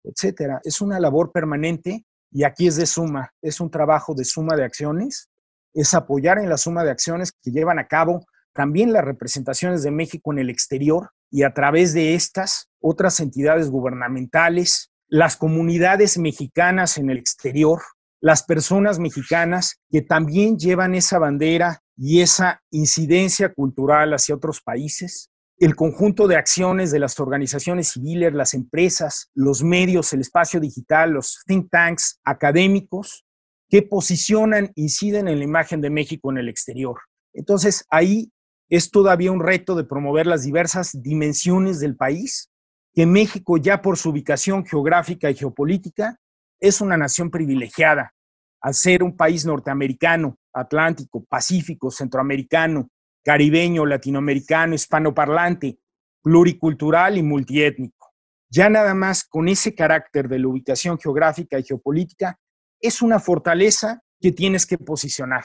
etcétera. 0.03 0.61
Es 0.65 0.81
una 0.81 1.01
labor 1.01 1.33
permanente 1.33 2.05
y 2.31 2.45
aquí 2.45 2.67
es 2.67 2.77
de 2.77 2.87
suma, 2.87 3.31
es 3.41 3.61
un 3.61 3.71
trabajo 3.71 4.15
de 4.15 4.25
suma 4.25 4.57
de 4.57 4.65
acciones, 4.65 5.29
es 5.73 5.95
apoyar 5.95 6.39
en 6.39 6.49
la 6.49 6.57
suma 6.57 6.85
de 6.85 6.91
acciones 6.91 7.33
que 7.33 7.51
llevan 7.51 7.79
a 7.79 7.87
cabo 7.87 8.25
también 8.55 8.93
las 8.93 9.05
representaciones 9.05 9.83
de 9.83 9.91
México 9.91 10.33
en 10.33 10.39
el 10.39 10.51
exterior 10.51 11.11
y 11.35 11.43
a 11.43 11.53
través 11.53 11.93
de 11.95 12.15
estas 12.15 12.69
otras 12.81 13.19
entidades 13.19 13.69
gubernamentales, 13.69 14.93
las 15.09 15.37
comunidades 15.37 16.17
mexicanas 16.17 16.97
en 16.97 17.11
el 17.11 17.19
exterior, 17.19 17.83
las 18.21 18.45
personas 18.45 19.01
mexicanas 19.01 19.81
que 19.91 20.01
también 20.01 20.61
llevan 20.61 20.95
esa 20.95 21.19
bandera 21.19 21.81
y 21.97 22.21
esa 22.21 22.63
incidencia 22.71 23.53
cultural 23.53 24.15
hacia 24.15 24.37
otros 24.37 24.61
países, 24.61 25.29
el 25.59 25.75
conjunto 25.75 26.29
de 26.29 26.37
acciones 26.37 26.93
de 26.93 27.01
las 27.01 27.19
organizaciones 27.19 27.89
civiles, 27.89 28.33
las 28.33 28.55
empresas, 28.55 29.33
los 29.35 29.65
medios, 29.65 30.13
el 30.13 30.21
espacio 30.21 30.61
digital, 30.61 31.11
los 31.11 31.43
think 31.49 31.69
tanks 31.69 32.21
académicos 32.23 33.25
que 33.69 33.83
posicionan, 33.83 34.71
inciden 34.77 35.27
en 35.27 35.39
la 35.39 35.45
imagen 35.45 35.81
de 35.81 35.91
México 35.91 36.31
en 36.31 36.39
el 36.39 36.49
exterior. 36.49 37.01
Entonces, 37.33 37.85
ahí 37.91 38.31
es 38.77 38.91
todavía 38.91 39.31
un 39.31 39.39
reto 39.39 39.77
de 39.77 39.85
promover 39.85 40.27
las 40.27 40.43
diversas 40.43 41.01
dimensiones 41.01 41.79
del 41.79 41.95
país, 41.95 42.51
que 42.93 43.07
México 43.07 43.57
ya 43.57 43.81
por 43.81 43.97
su 43.97 44.11
ubicación 44.11 44.67
geográfica 44.67 45.31
y 45.31 45.37
geopolítica 45.37 46.19
es 46.59 46.81
una 46.81 46.97
nación 46.97 47.31
privilegiada, 47.31 48.15
al 48.61 48.75
ser 48.75 49.05
un 49.05 49.17
país 49.17 49.47
norteamericano, 49.47 50.39
atlántico, 50.53 51.25
pacífico, 51.25 51.93
centroamericano, 51.93 52.89
caribeño, 53.23 53.87
latinoamericano, 53.87 54.75
hispanoparlante, 54.75 55.79
pluricultural 56.21 57.17
y 57.17 57.23
multiétnico. 57.23 58.09
Ya 58.51 58.69
nada 58.69 58.93
más 58.93 59.23
con 59.23 59.47
ese 59.47 59.77
carácter 59.77 60.29
de 60.29 60.41
la 60.41 60.49
ubicación 60.49 60.99
geográfica 60.99 61.61
y 61.61 61.63
geopolítica, 61.63 62.41
es 62.81 63.03
una 63.03 63.21
fortaleza 63.21 64.03
que 64.21 64.33
tienes 64.33 64.67
que 64.67 64.79
posicionar 64.79 65.45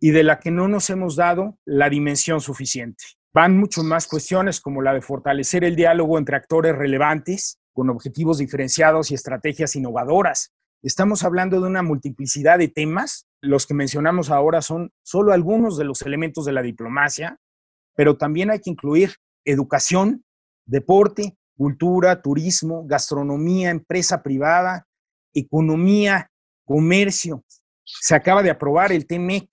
y 0.00 0.10
de 0.10 0.22
la 0.22 0.38
que 0.38 0.50
no 0.50 0.68
nos 0.68 0.90
hemos 0.90 1.16
dado 1.16 1.58
la 1.64 1.90
dimensión 1.90 2.40
suficiente. 2.40 3.04
Van 3.32 3.58
mucho 3.58 3.82
más 3.82 4.06
cuestiones 4.06 4.60
como 4.60 4.82
la 4.82 4.94
de 4.94 5.02
fortalecer 5.02 5.64
el 5.64 5.76
diálogo 5.76 6.18
entre 6.18 6.36
actores 6.36 6.76
relevantes 6.76 7.58
con 7.72 7.90
objetivos 7.90 8.38
diferenciados 8.38 9.10
y 9.10 9.14
estrategias 9.14 9.76
innovadoras. 9.76 10.52
Estamos 10.82 11.24
hablando 11.24 11.60
de 11.60 11.66
una 11.66 11.82
multiplicidad 11.82 12.58
de 12.58 12.68
temas. 12.68 13.26
Los 13.40 13.66
que 13.66 13.74
mencionamos 13.74 14.30
ahora 14.30 14.62
son 14.62 14.92
solo 15.02 15.32
algunos 15.32 15.76
de 15.76 15.84
los 15.84 16.02
elementos 16.02 16.44
de 16.44 16.52
la 16.52 16.62
diplomacia, 16.62 17.38
pero 17.94 18.16
también 18.16 18.50
hay 18.50 18.60
que 18.60 18.70
incluir 18.70 19.14
educación, 19.44 20.24
deporte, 20.66 21.36
cultura, 21.56 22.22
turismo, 22.22 22.84
gastronomía, 22.86 23.70
empresa 23.70 24.22
privada, 24.22 24.86
economía, 25.34 26.30
comercio. 26.64 27.44
Se 27.84 28.14
acaba 28.14 28.42
de 28.42 28.50
aprobar 28.50 28.92
el 28.92 29.06
TEMEC, 29.06 29.48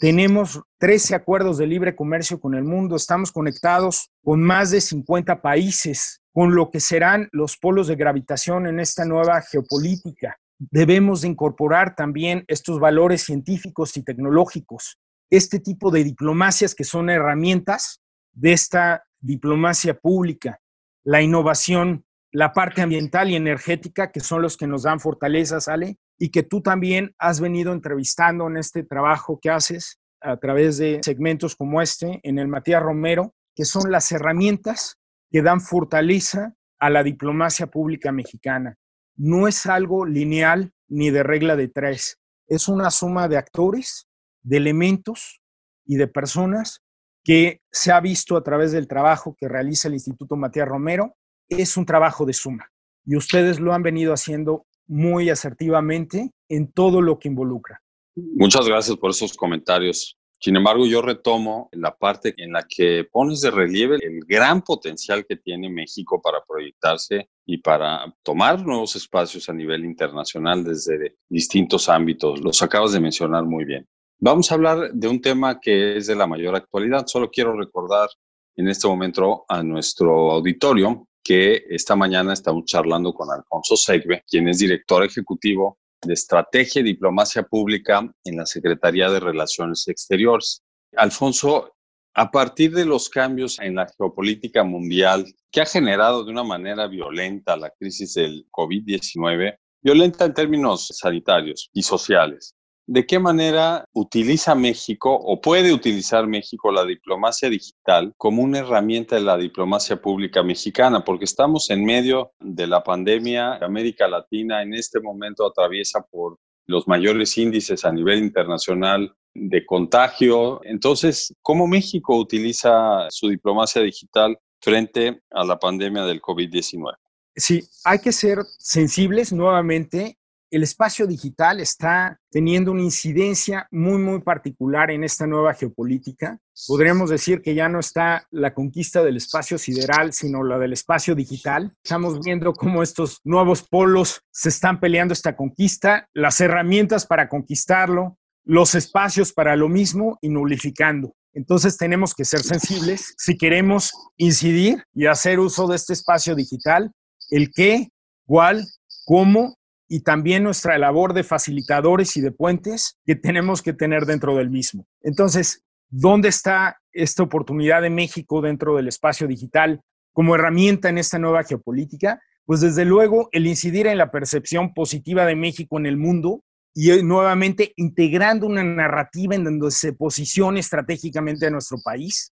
tenemos 0.00 0.62
13 0.78 1.14
acuerdos 1.14 1.58
de 1.58 1.66
libre 1.66 1.94
comercio 1.94 2.40
con 2.40 2.54
el 2.54 2.64
mundo, 2.64 2.96
estamos 2.96 3.30
conectados 3.30 4.10
con 4.24 4.40
más 4.40 4.70
de 4.70 4.80
50 4.80 5.42
países, 5.42 6.22
con 6.32 6.54
lo 6.54 6.70
que 6.70 6.80
serán 6.80 7.28
los 7.32 7.58
polos 7.58 7.86
de 7.86 7.96
gravitación 7.96 8.66
en 8.66 8.80
esta 8.80 9.04
nueva 9.04 9.42
geopolítica. 9.42 10.38
Debemos 10.58 11.20
de 11.20 11.28
incorporar 11.28 11.94
también 11.94 12.44
estos 12.48 12.80
valores 12.80 13.24
científicos 13.24 13.94
y 13.98 14.02
tecnológicos, 14.02 14.98
este 15.28 15.60
tipo 15.60 15.90
de 15.90 16.02
diplomacias 16.02 16.74
que 16.74 16.84
son 16.84 17.10
herramientas 17.10 18.00
de 18.32 18.54
esta 18.54 19.04
diplomacia 19.20 19.98
pública, 19.98 20.60
la 21.04 21.20
innovación, 21.20 22.06
la 22.32 22.54
parte 22.54 22.80
ambiental 22.80 23.30
y 23.30 23.36
energética, 23.36 24.10
que 24.10 24.20
son 24.20 24.40
los 24.40 24.56
que 24.56 24.66
nos 24.66 24.84
dan 24.84 24.98
fortaleza, 24.98 25.60
¿sale? 25.60 25.98
Y 26.22 26.30
que 26.30 26.42
tú 26.42 26.60
también 26.60 27.14
has 27.18 27.40
venido 27.40 27.72
entrevistando 27.72 28.46
en 28.46 28.58
este 28.58 28.84
trabajo 28.84 29.40
que 29.40 29.48
haces 29.48 29.98
a 30.20 30.36
través 30.36 30.76
de 30.76 31.00
segmentos 31.02 31.56
como 31.56 31.80
este 31.80 32.20
en 32.22 32.38
el 32.38 32.46
Matías 32.46 32.82
Romero, 32.82 33.34
que 33.56 33.64
son 33.64 33.90
las 33.90 34.12
herramientas 34.12 34.98
que 35.30 35.40
dan 35.40 35.62
fortaleza 35.62 36.54
a 36.78 36.90
la 36.90 37.02
diplomacia 37.02 37.68
pública 37.68 38.12
mexicana. 38.12 38.76
no 39.16 39.48
es 39.48 39.66
algo 39.66 40.06
lineal 40.06 40.72
ni 40.88 41.10
de 41.10 41.22
regla 41.22 41.54
de 41.54 41.68
tres. 41.68 42.18
Es 42.48 42.68
una 42.68 42.90
suma 42.90 43.28
de 43.28 43.36
actores, 43.36 44.06
de 44.42 44.56
elementos 44.56 45.42
y 45.84 45.96
de 45.96 46.06
personas 46.06 46.82
que 47.22 47.60
se 47.70 47.92
ha 47.92 48.00
visto 48.00 48.36
a 48.36 48.42
través 48.42 48.72
del 48.72 48.88
trabajo 48.88 49.36
que 49.38 49.46
realiza 49.46 49.88
el 49.88 49.94
Instituto 49.94 50.36
Matías 50.36 50.68
Romero. 50.68 51.16
Es 51.48 51.76
un 51.76 51.84
trabajo 51.84 52.24
de 52.24 52.32
suma 52.32 52.70
y 53.04 53.16
ustedes 53.16 53.60
lo 53.60 53.74
han 53.74 53.82
venido 53.82 54.14
haciendo 54.14 54.66
muy 54.90 55.30
asertivamente 55.30 56.32
en 56.48 56.72
todo 56.72 57.00
lo 57.00 57.18
que 57.18 57.28
involucra. 57.28 57.80
Muchas 58.16 58.66
gracias 58.66 58.96
por 58.96 59.10
esos 59.10 59.36
comentarios. 59.36 60.18
Sin 60.40 60.56
embargo, 60.56 60.84
yo 60.86 61.00
retomo 61.00 61.68
la 61.72 61.96
parte 61.96 62.34
en 62.38 62.52
la 62.52 62.66
que 62.68 63.04
pones 63.04 63.40
de 63.40 63.50
relieve 63.50 63.98
el 64.02 64.24
gran 64.26 64.62
potencial 64.62 65.24
que 65.26 65.36
tiene 65.36 65.68
México 65.70 66.20
para 66.20 66.42
proyectarse 66.42 67.28
y 67.46 67.58
para 67.58 68.12
tomar 68.22 68.66
nuevos 68.66 68.96
espacios 68.96 69.48
a 69.48 69.52
nivel 69.52 69.84
internacional 69.84 70.64
desde 70.64 71.18
distintos 71.28 71.88
ámbitos. 71.88 72.40
Los 72.40 72.60
acabas 72.62 72.92
de 72.92 73.00
mencionar 73.00 73.44
muy 73.44 73.64
bien. 73.64 73.86
Vamos 74.18 74.50
a 74.50 74.54
hablar 74.54 74.92
de 74.92 75.08
un 75.08 75.20
tema 75.20 75.60
que 75.60 75.98
es 75.98 76.08
de 76.08 76.16
la 76.16 76.26
mayor 76.26 76.56
actualidad. 76.56 77.06
Solo 77.06 77.30
quiero 77.30 77.56
recordar 77.56 78.08
en 78.56 78.66
este 78.66 78.88
momento 78.88 79.44
a 79.48 79.62
nuestro 79.62 80.32
auditorio 80.32 81.06
que 81.22 81.64
esta 81.68 81.96
mañana 81.96 82.32
estamos 82.32 82.64
charlando 82.64 83.12
con 83.12 83.30
Alfonso 83.30 83.76
Segbe, 83.76 84.24
quien 84.28 84.48
es 84.48 84.58
director 84.58 85.04
ejecutivo 85.04 85.78
de 86.02 86.14
Estrategia 86.14 86.80
y 86.80 86.84
Diplomacia 86.84 87.42
Pública 87.42 88.10
en 88.24 88.36
la 88.36 88.46
Secretaría 88.46 89.10
de 89.10 89.20
Relaciones 89.20 89.86
Exteriores. 89.88 90.62
Alfonso, 90.96 91.74
a 92.14 92.30
partir 92.30 92.72
de 92.72 92.84
los 92.84 93.08
cambios 93.08 93.58
en 93.60 93.76
la 93.76 93.86
geopolítica 93.96 94.64
mundial 94.64 95.26
que 95.50 95.60
ha 95.60 95.66
generado 95.66 96.24
de 96.24 96.32
una 96.32 96.44
manera 96.44 96.86
violenta 96.86 97.56
la 97.56 97.70
crisis 97.70 98.14
del 98.14 98.46
COVID-19, 98.50 99.56
violenta 99.82 100.24
en 100.24 100.34
términos 100.34 100.88
sanitarios 100.88 101.70
y 101.72 101.82
sociales, 101.82 102.54
¿de 102.86 103.06
qué 103.06 103.18
manera 103.18 103.84
utiliza 103.92 104.54
México 104.54 105.14
o 105.14 105.40
puede 105.40 105.72
utilizar 105.72 106.26
México 106.26 106.72
la 106.72 106.84
diplomacia 106.84 107.48
digital 107.48 108.12
como 108.16 108.42
una 108.42 108.58
herramienta 108.58 109.16
de 109.16 109.22
la 109.22 109.36
diplomacia 109.36 110.00
pública 110.00 110.42
mexicana? 110.42 111.04
Porque 111.04 111.24
estamos 111.24 111.70
en 111.70 111.84
medio 111.84 112.32
de 112.40 112.66
la 112.66 112.82
pandemia. 112.82 113.54
América 113.54 114.08
Latina 114.08 114.62
en 114.62 114.74
este 114.74 115.00
momento 115.00 115.46
atraviesa 115.46 116.00
por 116.10 116.38
los 116.66 116.86
mayores 116.88 117.36
índices 117.36 117.84
a 117.84 117.92
nivel 117.92 118.20
internacional 118.20 119.14
de 119.34 119.64
contagio. 119.66 120.60
Entonces, 120.64 121.34
¿cómo 121.42 121.66
México 121.66 122.16
utiliza 122.16 123.06
su 123.10 123.28
diplomacia 123.28 123.82
digital 123.82 124.38
frente 124.60 125.20
a 125.30 125.44
la 125.44 125.58
pandemia 125.58 126.04
del 126.04 126.20
COVID-19? 126.20 126.94
Sí, 127.36 127.62
hay 127.84 127.98
que 128.00 128.12
ser 128.12 128.38
sensibles 128.58 129.32
nuevamente 129.32 130.18
el 130.50 130.64
espacio 130.64 131.06
digital 131.06 131.60
está 131.60 132.20
teniendo 132.30 132.72
una 132.72 132.82
incidencia 132.82 133.68
muy, 133.70 133.98
muy 133.98 134.20
particular 134.20 134.90
en 134.90 135.04
esta 135.04 135.26
nueva 135.26 135.54
geopolítica. 135.54 136.38
Podríamos 136.66 137.10
decir 137.10 137.40
que 137.40 137.54
ya 137.54 137.68
no 137.68 137.78
está 137.78 138.26
la 138.30 138.52
conquista 138.52 139.02
del 139.04 139.16
espacio 139.16 139.58
sideral, 139.58 140.12
sino 140.12 140.42
la 140.42 140.58
del 140.58 140.72
espacio 140.72 141.14
digital. 141.14 141.72
Estamos 141.84 142.20
viendo 142.20 142.52
cómo 142.52 142.82
estos 142.82 143.20
nuevos 143.22 143.62
polos 143.62 144.22
se 144.32 144.48
están 144.48 144.80
peleando 144.80 145.14
esta 145.14 145.36
conquista, 145.36 146.08
las 146.12 146.40
herramientas 146.40 147.06
para 147.06 147.28
conquistarlo, 147.28 148.18
los 148.44 148.74
espacios 148.74 149.32
para 149.32 149.54
lo 149.54 149.68
mismo 149.68 150.18
y 150.20 150.30
nulificando. 150.30 151.14
Entonces 151.32 151.76
tenemos 151.76 152.12
que 152.12 152.24
ser 152.24 152.42
sensibles 152.42 153.14
si 153.16 153.38
queremos 153.38 153.92
incidir 154.16 154.82
y 154.92 155.06
hacer 155.06 155.38
uso 155.38 155.68
de 155.68 155.76
este 155.76 155.92
espacio 155.92 156.34
digital, 156.34 156.90
el 157.30 157.52
qué, 157.52 157.90
cuál, 158.26 158.66
cómo 159.04 159.59
y 159.92 160.02
también 160.02 160.44
nuestra 160.44 160.78
labor 160.78 161.14
de 161.14 161.24
facilitadores 161.24 162.16
y 162.16 162.20
de 162.20 162.30
puentes 162.30 162.96
que 163.04 163.16
tenemos 163.16 163.60
que 163.60 163.72
tener 163.72 164.06
dentro 164.06 164.36
del 164.36 164.48
mismo. 164.48 164.86
Entonces, 165.02 165.64
¿dónde 165.88 166.28
está 166.28 166.80
esta 166.92 167.24
oportunidad 167.24 167.82
de 167.82 167.90
México 167.90 168.40
dentro 168.40 168.76
del 168.76 168.86
espacio 168.86 169.26
digital 169.26 169.80
como 170.12 170.36
herramienta 170.36 170.88
en 170.88 170.98
esta 170.98 171.18
nueva 171.18 171.42
geopolítica? 171.42 172.22
Pues 172.46 172.60
desde 172.60 172.84
luego 172.84 173.30
el 173.32 173.48
incidir 173.48 173.88
en 173.88 173.98
la 173.98 174.12
percepción 174.12 174.72
positiva 174.74 175.26
de 175.26 175.34
México 175.34 175.76
en 175.76 175.86
el 175.86 175.96
mundo 175.96 176.44
y 176.72 176.92
eh, 176.92 177.02
nuevamente 177.02 177.72
integrando 177.74 178.46
una 178.46 178.62
narrativa 178.62 179.34
en 179.34 179.42
donde 179.42 179.72
se 179.72 179.92
posicione 179.92 180.60
estratégicamente 180.60 181.48
a 181.48 181.50
nuestro 181.50 181.78
país. 181.82 182.32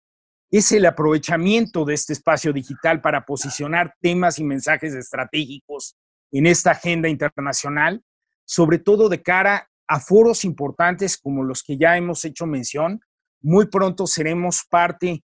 Es 0.51 0.71
el 0.73 0.85
aprovechamiento 0.85 1.85
de 1.85 1.95
este 1.95 2.13
espacio 2.13 2.53
digital 2.53 3.01
para 3.01 3.25
posicionar 3.25 3.95
temas 3.99 4.37
y 4.37 4.43
mensajes 4.43 4.93
estratégicos 4.93 5.95
en 6.31 6.45
esta 6.45 6.71
agenda 6.71 7.09
internacional, 7.09 8.03
sobre 8.45 8.79
todo 8.79 9.09
de 9.09 9.21
cara 9.21 9.69
a 9.87 9.99
foros 9.99 10.43
importantes 10.43 11.17
como 11.17 11.43
los 11.43 11.63
que 11.63 11.77
ya 11.77 11.97
hemos 11.97 12.25
hecho 12.25 12.45
mención. 12.45 12.99
Muy 13.41 13.67
pronto 13.67 14.07
seremos 14.07 14.63
parte 14.69 15.23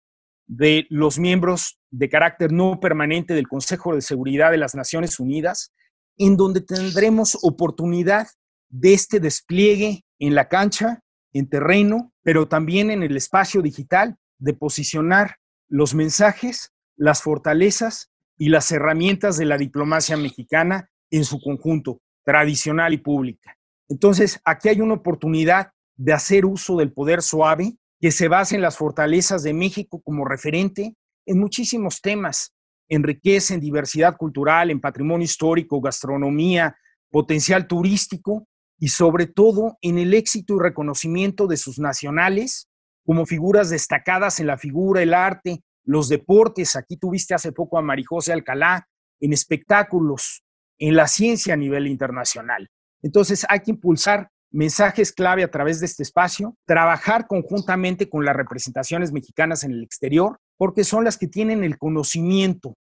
de 0.47 0.87
los 0.91 1.19
miembros 1.19 1.79
de 1.91 2.09
carácter 2.09 2.53
no 2.53 2.81
permanente 2.81 3.35
del 3.35 3.49
Consejo 3.49 3.95
de 3.95 4.03
Seguridad 4.03 4.51
de 4.51 4.59
las 4.59 4.75
Naciones 4.75 5.21
Unidas, 5.21 5.73
en 6.19 6.37
donde 6.37 6.61
tendremos 6.61 7.39
oportunidad 7.43 8.29
de 8.69 8.95
este 8.95 9.21
despliegue 9.21 10.05
en 10.19 10.35
la 10.35 10.49
cancha, 10.49 11.01
en 11.33 11.49
terreno, 11.49 12.13
pero 12.23 12.49
también 12.49 12.91
en 12.91 13.03
el 13.03 13.17
espacio 13.17 13.63
digital, 13.63 14.17
de 14.39 14.55
posicionar 14.55 15.37
los 15.69 15.95
mensajes, 15.95 16.73
las 16.97 17.23
fortalezas 17.23 18.10
y 18.41 18.49
las 18.49 18.73
herramientas 18.73 19.37
de 19.37 19.45
la 19.45 19.59
diplomacia 19.59 20.17
mexicana 20.17 20.89
en 21.11 21.27
su 21.27 21.43
conjunto, 21.43 22.01
tradicional 22.25 22.95
y 22.95 22.97
pública. 22.97 23.55
Entonces, 23.87 24.41
aquí 24.47 24.71
hay 24.71 24.81
una 24.81 24.95
oportunidad 24.95 25.73
de 25.97 26.15
hacer 26.15 26.47
uso 26.47 26.79
del 26.79 26.91
poder 26.91 27.21
suave 27.21 27.77
que 28.01 28.11
se 28.11 28.29
basa 28.29 28.55
en 28.55 28.63
las 28.63 28.79
fortalezas 28.79 29.43
de 29.43 29.53
México 29.53 30.01
como 30.03 30.25
referente 30.25 30.95
en 31.27 31.39
muchísimos 31.39 32.01
temas, 32.01 32.55
en 32.89 33.03
riqueza, 33.03 33.53
en 33.53 33.61
diversidad 33.61 34.17
cultural, 34.17 34.71
en 34.71 34.81
patrimonio 34.81 35.27
histórico, 35.27 35.83
gastronomía, 35.83 36.75
potencial 37.11 37.67
turístico 37.67 38.49
y 38.79 38.89
sobre 38.89 39.27
todo 39.27 39.77
en 39.83 39.99
el 39.99 40.15
éxito 40.15 40.57
y 40.57 40.61
reconocimiento 40.61 41.47
de 41.47 41.59
sus 41.59 41.79
nacionales 41.79 42.71
como 43.05 43.27
figuras 43.27 43.69
destacadas 43.69 44.41
en 44.41 44.47
la 44.47 44.57
figura, 44.57 45.03
el 45.03 45.13
arte, 45.13 45.63
los 45.91 46.09
deportes. 46.09 46.77
Aquí 46.77 46.97
tuviste 46.97 47.35
hace 47.35 47.51
poco 47.51 47.77
a 47.77 47.83
Marijose 47.83 48.33
Alcalá, 48.33 48.87
en 49.19 49.33
espectáculos, 49.33 50.45
en 50.79 50.95
la 50.95 51.09
ciencia 51.09 51.55
a 51.55 51.57
nivel 51.57 51.89
internacional. 51.89 52.69
Entonces 53.03 53.45
hay 53.49 53.61
que 53.61 53.73
impulsar 53.73 54.29
mensajes 54.53 55.13
clave 55.13 55.43
a 55.43 55.51
través 55.51 55.81
de 55.81 55.87
este 55.87 56.05
espacio, 56.05 56.57
trabajar 56.65 57.27
conjuntamente 57.27 58.09
con 58.09 58.25
las 58.25 58.37
representaciones 58.37 59.13
mexicanas 59.13 59.65
en 59.65 59.73
el 59.73 59.83
exterior, 59.83 60.39
porque 60.57 60.85
son 60.85 61.05
las 61.05 61.19
que 61.19 61.27
tienen 61.27 61.65
el 61.65 61.77
conocimiento 61.77 62.75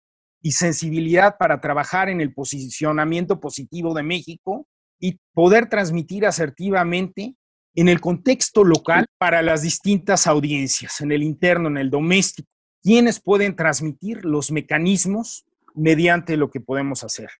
y 0.42 0.52
sensibilidad 0.52 1.36
para 1.38 1.60
trabajar 1.60 2.10
en 2.10 2.20
el 2.20 2.34
posicionamiento 2.34 3.40
positivo 3.40 3.94
de 3.94 4.02
México 4.02 4.66
y 5.00 5.18
poder 5.32 5.68
transmitir 5.68 6.26
asertivamente 6.26 7.34
en 7.74 7.88
el 7.88 8.00
contexto 8.00 8.64
local 8.64 9.06
para 9.18 9.40
las 9.40 9.62
distintas 9.62 10.26
audiencias, 10.26 11.00
en 11.00 11.12
el 11.12 11.22
interno, 11.22 11.68
en 11.68 11.78
el 11.78 11.90
doméstico, 11.90 12.48
quienes 12.82 13.20
pueden 13.20 13.56
transmitir 13.56 14.24
los 14.24 14.50
mecanismos 14.50 15.46
mediante 15.74 16.36
lo 16.36 16.50
que 16.50 16.60
podemos 16.60 17.04
hacer. 17.04 17.30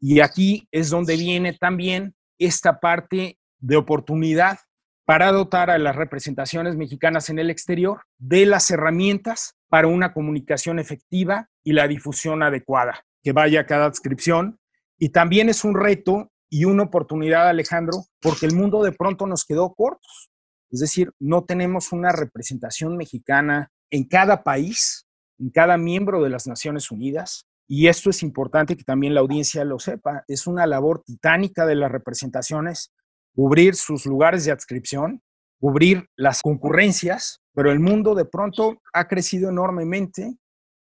Y 0.00 0.20
aquí 0.20 0.68
es 0.70 0.90
donde 0.90 1.16
viene 1.16 1.52
también 1.54 2.14
esta 2.38 2.80
parte 2.80 3.38
de 3.58 3.76
oportunidad 3.76 4.58
para 5.04 5.32
dotar 5.32 5.70
a 5.70 5.78
las 5.78 5.96
representaciones 5.96 6.76
mexicanas 6.76 7.30
en 7.30 7.38
el 7.38 7.50
exterior 7.50 8.02
de 8.18 8.44
las 8.46 8.70
herramientas 8.70 9.54
para 9.68 9.88
una 9.88 10.12
comunicación 10.12 10.78
efectiva 10.78 11.48
y 11.64 11.72
la 11.72 11.88
difusión 11.88 12.42
adecuada, 12.42 13.04
que 13.22 13.32
vaya 13.32 13.60
a 13.60 13.66
cada 13.66 13.86
adscripción. 13.86 14.58
Y 14.98 15.08
también 15.08 15.48
es 15.48 15.64
un 15.64 15.74
reto 15.74 16.30
y 16.50 16.64
una 16.64 16.84
oportunidad, 16.84 17.48
Alejandro, 17.48 18.04
porque 18.20 18.46
el 18.46 18.54
mundo 18.54 18.82
de 18.82 18.92
pronto 18.92 19.26
nos 19.26 19.44
quedó 19.44 19.74
cortos. 19.74 20.30
Es 20.70 20.80
decir, 20.80 21.10
no 21.18 21.44
tenemos 21.44 21.92
una 21.92 22.12
representación 22.12 22.96
mexicana 22.96 23.70
en 23.90 24.04
cada 24.04 24.42
país, 24.42 25.06
en 25.38 25.50
cada 25.50 25.76
miembro 25.76 26.22
de 26.22 26.30
las 26.30 26.46
Naciones 26.46 26.90
Unidas. 26.90 27.46
Y 27.66 27.88
esto 27.88 28.10
es 28.10 28.22
importante 28.22 28.76
que 28.76 28.84
también 28.84 29.14
la 29.14 29.20
audiencia 29.20 29.64
lo 29.64 29.78
sepa. 29.78 30.24
Es 30.26 30.46
una 30.46 30.66
labor 30.66 31.02
titánica 31.04 31.66
de 31.66 31.74
las 31.74 31.92
representaciones 31.92 32.92
cubrir 33.34 33.76
sus 33.76 34.04
lugares 34.06 34.44
de 34.44 34.52
adscripción, 34.52 35.22
cubrir 35.60 36.08
las 36.16 36.42
concurrencias, 36.42 37.40
pero 37.54 37.70
el 37.70 37.78
mundo 37.78 38.14
de 38.14 38.24
pronto 38.24 38.80
ha 38.92 39.06
crecido 39.06 39.50
enormemente 39.50 40.38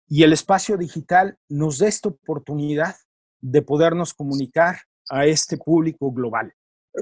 y 0.08 0.22
el 0.22 0.32
espacio 0.32 0.76
digital 0.76 1.36
nos 1.48 1.78
da 1.78 1.88
esta 1.88 2.08
oportunidad 2.08 2.96
de 3.40 3.62
podernos 3.62 4.14
comunicar 4.14 4.76
a 5.10 5.26
este 5.26 5.58
público 5.58 6.10
global. 6.12 6.52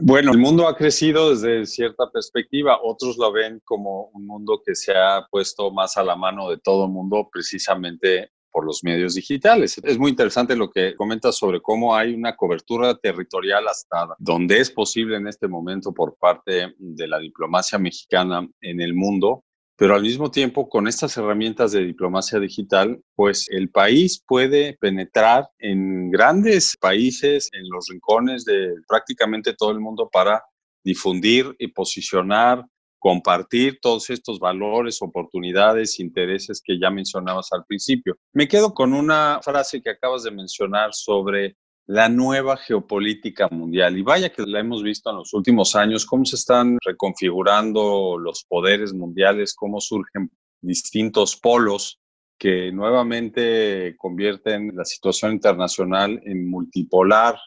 Bueno, 0.03 0.33
el 0.33 0.39
mundo 0.39 0.67
ha 0.67 0.77
crecido 0.77 1.31
desde 1.31 1.67
cierta 1.67 2.11
perspectiva, 2.11 2.81
otros 2.83 3.17
lo 3.17 3.31
ven 3.31 3.61
como 3.65 4.11
un 4.13 4.27
mundo 4.27 4.61
que 4.65 4.75
se 4.75 4.93
ha 4.93 5.25
puesto 5.31 5.71
más 5.71 5.97
a 5.97 6.03
la 6.03 6.17
mano 6.17 6.51
de 6.51 6.59
todo 6.59 6.87
el 6.87 6.91
mundo 6.91 7.29
precisamente 7.33 8.31
por 8.51 8.67
los 8.67 8.83
medios 8.83 9.15
digitales. 9.15 9.81
Es 9.83 9.99
muy 9.99 10.11
interesante 10.11 10.57
lo 10.57 10.71
que 10.71 10.97
comentas 10.97 11.37
sobre 11.37 11.61
cómo 11.61 11.95
hay 11.95 12.13
una 12.13 12.35
cobertura 12.35 12.97
territorial 12.97 13.67
hasta 13.69 14.09
donde 14.19 14.59
es 14.59 14.71
posible 14.71 15.17
en 15.17 15.29
este 15.29 15.47
momento 15.49 15.93
por 15.93 16.17
parte 16.17 16.75
de 16.79 17.09
la 17.09 17.19
diplomacia 17.19 17.79
mexicana 17.79 18.49
en 18.61 18.81
el 18.81 18.95
mundo 18.95 19.45
pero 19.77 19.95
al 19.95 20.03
mismo 20.03 20.31
tiempo 20.31 20.69
con 20.69 20.87
estas 20.87 21.17
herramientas 21.17 21.73
de 21.73 21.85
diplomacia 21.85 22.39
digital, 22.39 23.01
pues 23.17 23.47
el 23.51 23.71
país 23.71 24.23
puede 24.27 24.77
penetrar 24.81 25.49
en 25.59 26.11
grandes 26.11 26.77
países, 26.81 27.51
en 27.53 27.69
los 27.69 27.87
rincones 27.89 28.45
de 28.45 28.75
prácticamente 28.87 29.55
todo 29.55 29.73
el 29.73 29.81
mundo 29.81 30.09
para 30.13 30.45
difundir 30.85 31.55
y 31.59 31.69
posicionar, 31.69 32.65
compartir 32.99 33.79
todos 33.83 34.09
estos 34.11 34.39
valores, 34.39 35.03
oportunidades, 35.03 35.99
intereses 36.01 36.63
que 36.65 36.79
ya 36.79 36.91
mencionabas 36.91 37.53
al 37.53 37.65
principio. 37.67 38.17
Me 38.33 38.49
quedo 38.49 38.73
con 38.73 38.95
una 38.95 39.41
frase 39.43 39.83
que 39.83 39.91
acabas 39.91 40.23
de 40.23 40.31
mencionar 40.31 40.95
sobre 40.95 41.57
la 41.87 42.09
nueva 42.09 42.57
geopolítica 42.57 43.49
mundial. 43.49 43.99
Y 43.99 44.03
vaya 44.03 44.31
que 44.31 44.43
la 44.47 44.61
hemos 44.61 44.83
visto 44.83 45.11
en 45.11 45.17
los 45.17 45.33
últimos 45.35 45.77
años, 45.77 46.07
cómo 46.07 46.25
se 46.25 46.37
están 46.37 46.79
reconfigurando 46.85 48.19
los 48.19 48.45
poderes 48.45 48.95
mundiales, 48.95 49.55
cómo 49.55 49.81
surgen 49.81 50.31
distintos 50.61 51.37
polos 51.37 52.01
que 52.39 52.73
nuevamente 52.73 53.95
convierten 53.97 54.75
la 54.75 54.85
situación 54.85 55.33
internacional 55.33 56.21
en 56.25 56.49
multipolar, 56.49 57.39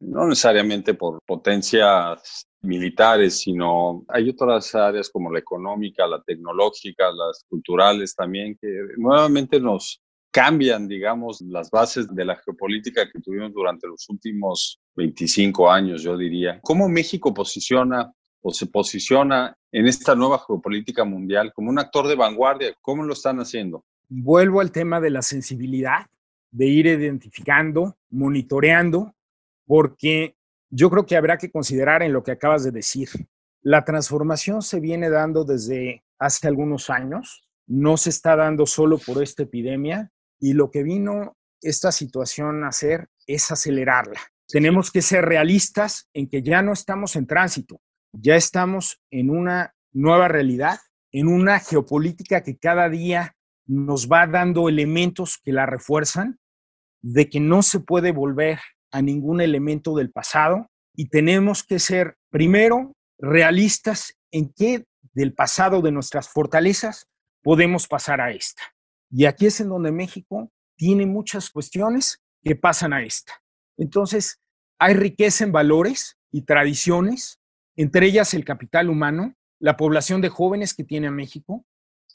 no 0.00 0.26
necesariamente 0.28 0.94
por 0.94 1.20
potencias 1.24 2.46
militares, 2.60 3.40
sino 3.40 4.04
hay 4.08 4.30
otras 4.30 4.74
áreas 4.74 5.08
como 5.10 5.32
la 5.32 5.38
económica, 5.38 6.06
la 6.06 6.22
tecnológica, 6.22 7.10
las 7.12 7.44
culturales 7.48 8.14
también, 8.14 8.56
que 8.60 8.68
nuevamente 8.96 9.60
nos 9.60 10.03
cambian, 10.34 10.88
digamos, 10.88 11.40
las 11.42 11.70
bases 11.70 12.12
de 12.12 12.24
la 12.24 12.34
geopolítica 12.34 13.08
que 13.08 13.20
tuvimos 13.20 13.52
durante 13.52 13.86
los 13.86 14.08
últimos 14.08 14.80
25 14.96 15.70
años, 15.70 16.02
yo 16.02 16.16
diría. 16.16 16.58
¿Cómo 16.64 16.88
México 16.88 17.32
posiciona 17.32 18.12
o 18.42 18.52
se 18.52 18.66
posiciona 18.66 19.56
en 19.70 19.86
esta 19.86 20.16
nueva 20.16 20.40
geopolítica 20.44 21.04
mundial 21.04 21.52
como 21.54 21.70
un 21.70 21.78
actor 21.78 22.08
de 22.08 22.16
vanguardia? 22.16 22.74
¿Cómo 22.80 23.04
lo 23.04 23.12
están 23.12 23.38
haciendo? 23.38 23.84
Vuelvo 24.08 24.60
al 24.60 24.72
tema 24.72 25.00
de 25.00 25.10
la 25.10 25.22
sensibilidad, 25.22 26.06
de 26.50 26.66
ir 26.66 26.86
identificando, 26.86 27.96
monitoreando, 28.10 29.14
porque 29.66 30.34
yo 30.68 30.90
creo 30.90 31.06
que 31.06 31.16
habrá 31.16 31.38
que 31.38 31.52
considerar 31.52 32.02
en 32.02 32.12
lo 32.12 32.24
que 32.24 32.32
acabas 32.32 32.64
de 32.64 32.72
decir. 32.72 33.08
La 33.62 33.84
transformación 33.84 34.62
se 34.62 34.80
viene 34.80 35.10
dando 35.10 35.44
desde 35.44 36.02
hace 36.18 36.48
algunos 36.48 36.90
años, 36.90 37.46
no 37.68 37.96
se 37.96 38.10
está 38.10 38.34
dando 38.34 38.66
solo 38.66 38.98
por 38.98 39.22
esta 39.22 39.44
epidemia, 39.44 40.10
y 40.40 40.52
lo 40.52 40.70
que 40.70 40.82
vino 40.82 41.36
esta 41.60 41.92
situación 41.92 42.64
a 42.64 42.68
hacer 42.68 43.08
es 43.26 43.50
acelerarla. 43.50 44.20
Tenemos 44.46 44.90
que 44.90 45.02
ser 45.02 45.24
realistas 45.24 46.08
en 46.12 46.28
que 46.28 46.42
ya 46.42 46.62
no 46.62 46.72
estamos 46.72 47.16
en 47.16 47.26
tránsito, 47.26 47.80
ya 48.12 48.36
estamos 48.36 49.00
en 49.10 49.30
una 49.30 49.74
nueva 49.92 50.28
realidad, 50.28 50.78
en 51.12 51.28
una 51.28 51.60
geopolítica 51.60 52.42
que 52.42 52.58
cada 52.58 52.88
día 52.88 53.34
nos 53.66 54.08
va 54.08 54.26
dando 54.26 54.68
elementos 54.68 55.38
que 55.42 55.52
la 55.52 55.64
refuerzan, 55.64 56.38
de 57.02 57.30
que 57.30 57.40
no 57.40 57.62
se 57.62 57.80
puede 57.80 58.12
volver 58.12 58.58
a 58.92 59.00
ningún 59.02 59.40
elemento 59.40 59.94
del 59.94 60.10
pasado 60.10 60.68
y 60.94 61.08
tenemos 61.08 61.64
que 61.64 61.78
ser 61.78 62.16
primero 62.30 62.92
realistas 63.18 64.14
en 64.30 64.52
qué 64.52 64.84
del 65.12 65.32
pasado 65.32 65.80
de 65.80 65.92
nuestras 65.92 66.28
fortalezas 66.28 67.06
podemos 67.42 67.86
pasar 67.88 68.20
a 68.20 68.32
esta. 68.32 68.62
Y 69.16 69.26
aquí 69.26 69.46
es 69.46 69.60
en 69.60 69.68
donde 69.68 69.92
México 69.92 70.50
tiene 70.76 71.06
muchas 71.06 71.48
cuestiones 71.48 72.20
que 72.42 72.56
pasan 72.56 72.92
a 72.92 73.04
esta. 73.04 73.32
Entonces, 73.76 74.40
hay 74.76 74.94
riqueza 74.94 75.44
en 75.44 75.52
valores 75.52 76.18
y 76.32 76.42
tradiciones, 76.42 77.38
entre 77.76 78.06
ellas 78.06 78.34
el 78.34 78.44
capital 78.44 78.90
humano, 78.90 79.36
la 79.60 79.76
población 79.76 80.20
de 80.20 80.30
jóvenes 80.30 80.74
que 80.74 80.82
tiene 80.82 81.06
a 81.06 81.12
México, 81.12 81.64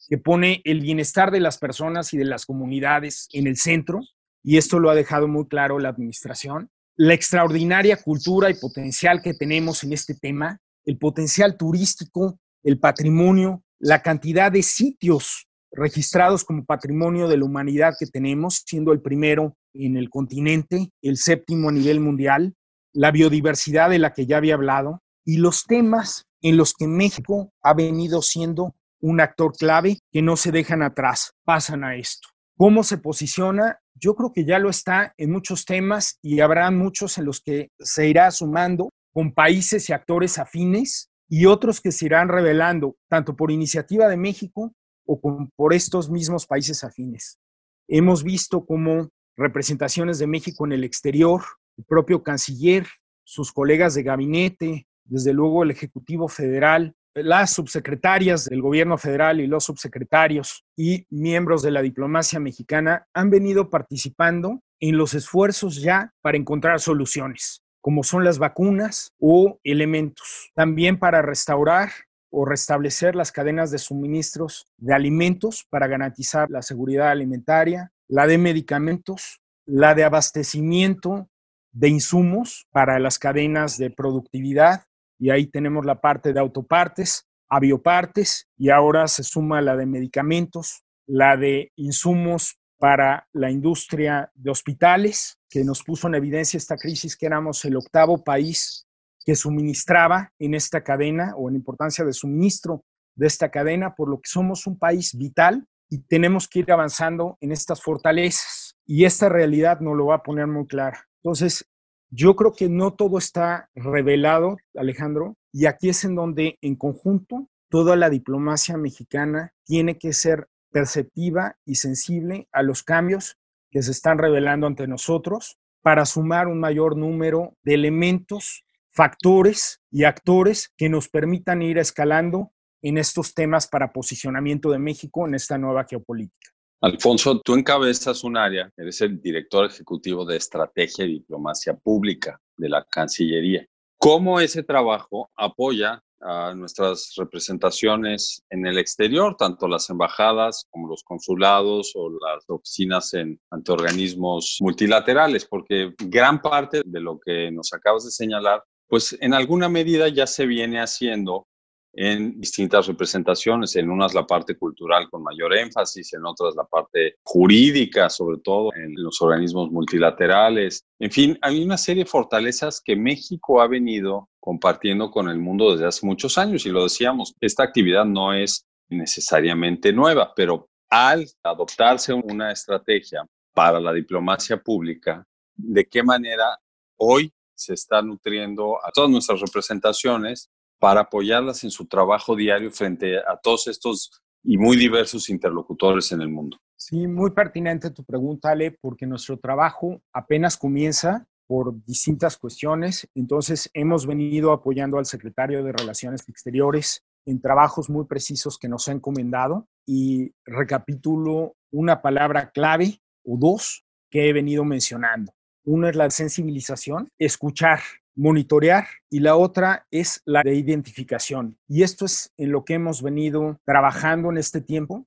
que 0.10 0.18
pone 0.18 0.62
el 0.66 0.82
bienestar 0.82 1.32
de 1.32 1.40
las 1.40 1.58
personas 1.58 2.14
y 2.14 2.18
de 2.18 2.26
las 2.26 2.46
comunidades 2.46 3.30
en 3.32 3.48
el 3.48 3.56
centro, 3.56 4.02
y 4.44 4.58
esto 4.58 4.78
lo 4.78 4.90
ha 4.90 4.96
dejado 4.96 5.30
muy 5.30 5.48
claro 5.48 5.80
la 5.80 5.88
administración, 5.88 6.70
la 6.98 7.14
extraordinaria 7.14 7.96
cultura 7.96 8.50
y 8.50 8.56
potencial 8.56 9.22
que 9.22 9.34
tenemos 9.34 9.86
en 9.86 9.94
este 9.94 10.16
tema, 10.16 10.60
el 10.84 10.98
potencial 10.98 11.56
turístico, 11.56 12.42
el 12.62 12.78
patrimonio, 12.78 13.64
la 13.80 14.02
cantidad 14.02 14.52
de 14.52 14.64
sitios 14.64 15.49
registrados 15.72 16.44
como 16.44 16.66
patrimonio 16.66 17.28
de 17.28 17.38
la 17.38 17.46
humanidad 17.46 17.96
que 18.00 18.08
tenemos, 18.08 18.64
siendo 18.66 18.92
el 18.92 19.02
primero 19.02 19.56
en 19.74 19.98
el 19.98 20.10
continente, 20.10 20.92
el 21.02 21.18
séptimo 21.18 21.70
a 21.70 21.72
nivel 21.72 22.00
mundial, 22.00 22.56
la 22.94 23.12
biodiversidad 23.12 23.90
de 23.90 24.00
la 24.00 24.14
que 24.14 24.26
ya 24.26 24.38
había 24.38 24.56
hablado 24.56 25.02
y 25.26 25.38
los 25.38 25.66
temas 25.66 26.26
en 26.42 26.58
los 26.58 26.74
que 26.74 26.88
México 26.88 27.54
ha 27.62 27.74
venido 27.74 28.22
siendo 28.22 28.76
un 29.02 29.22
actor 29.22 29.54
clave 29.56 30.00
que 30.12 30.22
no 30.22 30.36
se 30.36 30.52
dejan 30.52 30.82
atrás, 30.82 31.34
pasan 31.46 31.84
a 31.84 31.96
esto. 31.96 32.28
¿Cómo 32.58 32.84
se 32.84 32.98
posiciona? 32.98 33.80
Yo 33.94 34.16
creo 34.16 34.34
que 34.34 34.46
ya 34.46 34.60
lo 34.60 34.70
está 34.70 35.14
en 35.18 35.32
muchos 35.32 35.66
temas 35.66 36.18
y 36.22 36.40
habrá 36.42 36.70
muchos 36.72 37.18
en 37.18 37.26
los 37.26 37.42
que 37.42 37.72
se 37.80 38.08
irá 38.08 38.32
sumando 38.32 38.90
con 39.14 39.34
países 39.34 39.90
y 39.90 39.94
actores 39.94 40.38
afines 40.38 41.10
y 41.30 41.46
otros 41.46 41.80
que 41.80 41.92
se 41.92 42.08
irán 42.08 42.28
revelando, 42.28 42.98
tanto 43.08 43.36
por 43.36 43.52
iniciativa 43.52 44.08
de 44.08 44.18
México 44.18 44.74
o 45.10 45.50
por 45.56 45.74
estos 45.74 46.08
mismos 46.12 46.45
países 46.45 46.84
afines. 46.84 47.39
Hemos 47.88 48.24
visto 48.24 48.63
cómo 48.63 49.10
representaciones 49.36 50.19
de 50.19 50.28
México 50.28 50.67
en 50.67 50.74
el 50.74 50.84
exterior, 50.84 51.41
el 51.78 51.86
propio 51.86 52.22
canciller, 52.22 52.86
sus 53.24 53.52
colegas 53.52 53.95
de 53.95 54.04
gabinete, 54.04 54.88
desde 55.06 55.34
luego 55.34 55.63
el 55.63 55.72
Ejecutivo 55.72 56.28
Federal, 56.28 56.93
las 57.15 57.52
subsecretarias 57.52 58.45
del 58.45 58.62
gobierno 58.62 59.00
federal 59.00 59.41
y 59.41 59.48
los 59.48 59.63
subsecretarios 59.63 60.63
y 60.78 61.08
miembros 61.10 61.63
de 61.63 61.72
la 61.72 61.82
diplomacia 61.82 62.39
mexicana 62.39 63.08
han 63.15 63.32
venido 63.32 63.72
participando 63.72 64.62
en 64.80 64.95
los 64.95 65.15
esfuerzos 65.15 65.82
ya 65.82 66.13
para 66.22 66.38
encontrar 66.38 66.80
soluciones, 66.80 67.63
como 67.82 68.04
son 68.04 68.24
las 68.24 68.38
vacunas 68.38 69.12
o 69.19 69.60
elementos, 69.63 70.52
también 70.54 71.00
para 71.00 71.24
restaurar 71.24 71.89
o 72.32 72.46
restablecer 72.46 73.15
las 73.15 73.32
cadenas 73.32 73.72
de 73.72 73.78
suministros 73.78 74.68
de 74.78 74.94
alimentos 74.94 75.65
para 75.70 75.88
garantizar 75.88 76.50
la 76.50 76.62
seguridad 76.62 77.10
alimentaria, 77.10 77.92
la 78.08 78.28
de 78.28 78.38
medicamentos, 78.38 79.42
la 79.65 79.96
de 79.96 80.04
abastecimiento 80.04 81.30
de 81.72 81.89
insumos 81.89 82.68
para 82.72 83.00
las 83.00 83.20
cadenas 83.20 83.78
de 83.78 83.89
productividad, 83.92 84.84
y 85.20 85.30
ahí 85.30 85.48
tenemos 85.48 85.86
la 85.86 86.02
parte 86.02 86.34
de 86.34 86.39
autopartes, 86.39 87.28
aviopartes, 87.50 88.48
y 88.58 88.70
ahora 88.70 89.08
se 89.08 89.24
suma 89.24 89.62
la 89.62 89.76
de 89.76 89.86
medicamentos, 89.86 90.84
la 91.06 91.38
de 91.38 91.72
insumos 91.76 92.60
para 92.78 93.28
la 93.34 93.52
industria 93.52 94.32
de 94.34 94.50
hospitales, 94.50 95.38
que 95.50 95.63
nos 95.63 95.84
puso 95.84 96.08
en 96.08 96.15
evidencia 96.15 96.58
esta 96.58 96.78
crisis 96.78 97.18
que 97.18 97.26
éramos 97.26 97.63
el 97.65 97.76
octavo 97.76 98.24
país 98.24 98.88
que 99.26 99.36
suministraba 99.36 100.32
en 100.40 100.54
esta 100.54 100.84
cadena 100.84 101.34
o 101.36 101.50
en 101.50 101.56
importancia 101.56 102.06
de 102.06 102.14
suministro 102.14 102.84
de 103.16 103.28
esta 103.28 103.50
cadena, 103.52 103.96
por 103.96 104.10
lo 104.10 104.18
que 104.18 104.30
somos 104.30 104.66
un 104.66 104.78
país 104.78 105.16
vital 105.18 105.68
y 105.90 106.00
tenemos 106.00 106.48
que 106.48 106.60
ir 106.60 106.72
avanzando 106.72 107.38
en 107.42 107.52
estas 107.52 107.82
fortalezas. 107.82 108.76
Y 108.86 109.06
esta 109.06 109.30
realidad 109.30 109.82
nos 109.82 109.98
lo 109.98 110.08
va 110.08 110.16
a 110.16 110.24
poner 110.24 110.48
muy 110.48 110.66
clara. 110.68 111.06
Entonces, 111.22 111.66
yo 112.12 112.36
creo 112.36 112.54
que 112.54 112.70
no 112.70 112.94
todo 112.94 113.18
está 113.18 113.70
revelado, 113.76 114.58
Alejandro, 114.76 115.36
y 115.52 115.66
aquí 115.66 115.90
es 115.90 116.04
en 116.06 116.16
donde 116.16 116.58
en 116.62 116.76
conjunto 116.76 117.50
toda 117.70 117.96
la 117.96 118.10
diplomacia 118.10 118.78
mexicana 118.78 119.54
tiene 119.64 119.98
que 119.98 120.14
ser 120.14 120.48
perceptiva 120.72 121.56
y 121.66 121.76
sensible 121.76 122.48
a 122.52 122.64
los 122.64 122.84
cambios 122.84 123.38
que 123.70 123.84
se 123.84 123.92
están 123.92 124.18
revelando 124.18 124.66
ante 124.66 124.88
nosotros 124.88 125.60
para 125.82 126.06
sumar 126.06 126.48
un 126.48 126.60
mayor 126.60 126.98
número 126.98 127.56
de 127.64 127.76
elementos 127.76 128.64
factores 129.00 129.80
y 129.90 130.04
actores 130.04 130.74
que 130.76 130.90
nos 130.90 131.08
permitan 131.08 131.62
ir 131.62 131.78
escalando 131.78 132.52
en 132.82 132.98
estos 132.98 133.34
temas 133.34 133.66
para 133.66 133.94
posicionamiento 133.94 134.72
de 134.72 134.78
México 134.78 135.26
en 135.26 135.36
esta 135.36 135.58
nueva 135.58 135.86
geopolítica. 135.90 136.52
Alfonso, 136.82 137.40
tú 137.40 137.56
encabezas 137.56 138.26
un 138.26 138.36
área, 138.36 138.70
eres 138.76 139.00
el 139.00 139.22
director 139.22 139.66
ejecutivo 139.66 140.26
de 140.26 140.36
Estrategia 140.36 141.06
y 141.06 141.14
Diplomacia 141.14 141.76
Pública 141.76 142.42
de 142.58 142.68
la 142.68 142.84
Cancillería. 142.84 143.66
¿Cómo 143.98 144.42
ese 144.42 144.64
trabajo 144.64 145.32
apoya 145.38 146.04
a 146.20 146.54
nuestras 146.54 147.14
representaciones 147.16 148.44
en 148.50 148.68
el 148.68 148.78
exterior, 148.78 149.38
tanto 149.38 149.70
las 149.70 149.90
embajadas 149.90 150.66
como 150.72 150.90
los 150.90 151.04
consulados 151.04 151.94
o 151.96 152.10
las 152.10 152.44
oficinas 152.50 153.14
en, 153.14 153.40
ante 153.50 153.72
organismos 153.72 154.58
multilaterales? 154.60 155.46
Porque 155.46 155.94
gran 155.98 156.42
parte 156.42 156.82
de 156.86 157.00
lo 157.00 157.18
que 157.18 157.50
nos 157.50 157.72
acabas 157.72 158.04
de 158.04 158.12
señalar 158.12 158.62
pues 158.89 159.15
en 159.21 159.34
alguna 159.34 159.69
medida 159.69 160.10
ya 160.10 160.28
se 160.28 160.45
viene 160.45 160.82
haciendo 160.82 161.47
en 161.93 162.39
distintas 162.39 162.88
representaciones, 162.88 163.75
en 163.75 163.89
unas 163.89 164.13
la 164.13 164.25
parte 164.25 164.56
cultural 164.58 165.10
con 165.10 165.23
mayor 165.23 165.56
énfasis, 165.56 166.13
en 166.13 166.25
otras 166.25 166.56
la 166.56 166.65
parte 166.65 167.15
jurídica, 167.23 168.10
sobre 168.10 168.39
todo 168.39 168.73
en 168.75 168.93
los 168.95 169.21
organismos 169.21 169.71
multilaterales. 169.71 170.84
En 170.99 171.12
fin, 171.12 171.38
hay 171.41 171.63
una 171.63 171.78
serie 171.78 172.04
de 172.04 172.10
fortalezas 172.10 172.82
que 172.84 172.95
México 172.95 173.62
ha 173.62 173.67
venido 173.67 174.30
compartiendo 174.39 175.12
con 175.12 175.30
el 175.30 175.39
mundo 175.39 175.71
desde 175.71 175.88
hace 175.88 176.06
muchos 176.06 176.38
años 176.38 176.65
y 176.65 176.69
lo 176.69 176.84
decíamos, 176.84 177.36
esta 177.41 177.63
actividad 177.63 178.06
no 178.06 178.34
es 178.34 178.65
necesariamente 178.89 179.93
nueva, 179.93 180.34
pero 180.36 180.67
al 180.89 181.28
adoptarse 181.43 182.13
una 182.13 182.52
estrategia 182.52 183.25
para 183.54 183.80
la 183.80 183.93
diplomacia 183.93 184.58
pública, 184.58 185.23
de 185.56 185.86
qué 185.86 186.02
manera 186.02 186.58
hoy 186.97 187.32
se 187.60 187.74
está 187.74 188.02
nutriendo 188.02 188.78
a 188.86 188.91
todas 188.91 189.10
nuestras 189.10 189.41
representaciones 189.41 190.50
para 190.80 191.02
apoyarlas 191.02 191.63
en 191.65 191.72
su 191.72 191.88
trabajo 191.88 192.36
diario 192.36 192.72
frente 192.72 193.17
a 193.17 193.38
todos 193.43 193.67
estos 193.67 194.22
y 194.43 194.58
muy 194.58 194.78
diversos 194.78 195.30
interlocutores 195.30 196.12
en 196.13 196.22
el 196.22 196.30
mundo. 196.30 196.58
Sí, 196.78 197.06
muy 197.08 197.32
pertinente 197.32 197.91
tu 197.91 198.06
pregunta, 198.06 198.52
Ale, 198.52 198.72
porque 198.72 199.06
nuestro 199.06 199.38
trabajo 199.38 200.02
apenas 200.13 200.56
comienza 200.56 201.28
por 201.45 201.84
distintas 201.84 202.38
cuestiones. 202.38 203.10
Entonces, 203.13 203.69
hemos 203.74 204.08
venido 204.08 204.54
apoyando 204.54 204.98
al 204.98 205.06
secretario 205.06 205.62
de 205.62 205.74
Relaciones 205.74 206.30
Exteriores 206.30 207.04
en 207.26 207.41
trabajos 207.41 207.89
muy 207.89 208.06
precisos 208.06 208.58
que 208.58 208.69
nos 208.69 208.88
ha 208.88 208.93
encomendado 208.93 209.67
y 209.86 210.32
recapitulo 210.45 211.58
una 211.72 212.02
palabra 212.02 212.52
clave 212.52 213.02
o 213.26 213.38
dos 213.38 213.84
que 214.10 214.30
he 214.30 214.34
venido 214.34 214.63
mencionando. 214.63 215.34
Una 215.72 215.92
es 215.92 215.96
la 215.96 216.10
sensibilización, 216.10 217.12
escuchar, 217.20 217.80
monitorear 218.16 218.88
y 219.08 219.20
la 219.20 219.36
otra 219.36 219.86
es 219.92 220.20
la 220.26 220.42
de 220.42 220.56
identificación. 220.56 221.60
Y 221.68 221.84
esto 221.84 222.06
es 222.06 222.34
en 222.38 222.52
lo 222.52 222.66
que 222.66 222.74
hemos 222.74 223.04
venido 223.04 223.60
trabajando 223.66 224.32
en 224.32 224.40
este 224.40 224.62
tiempo, 224.62 225.06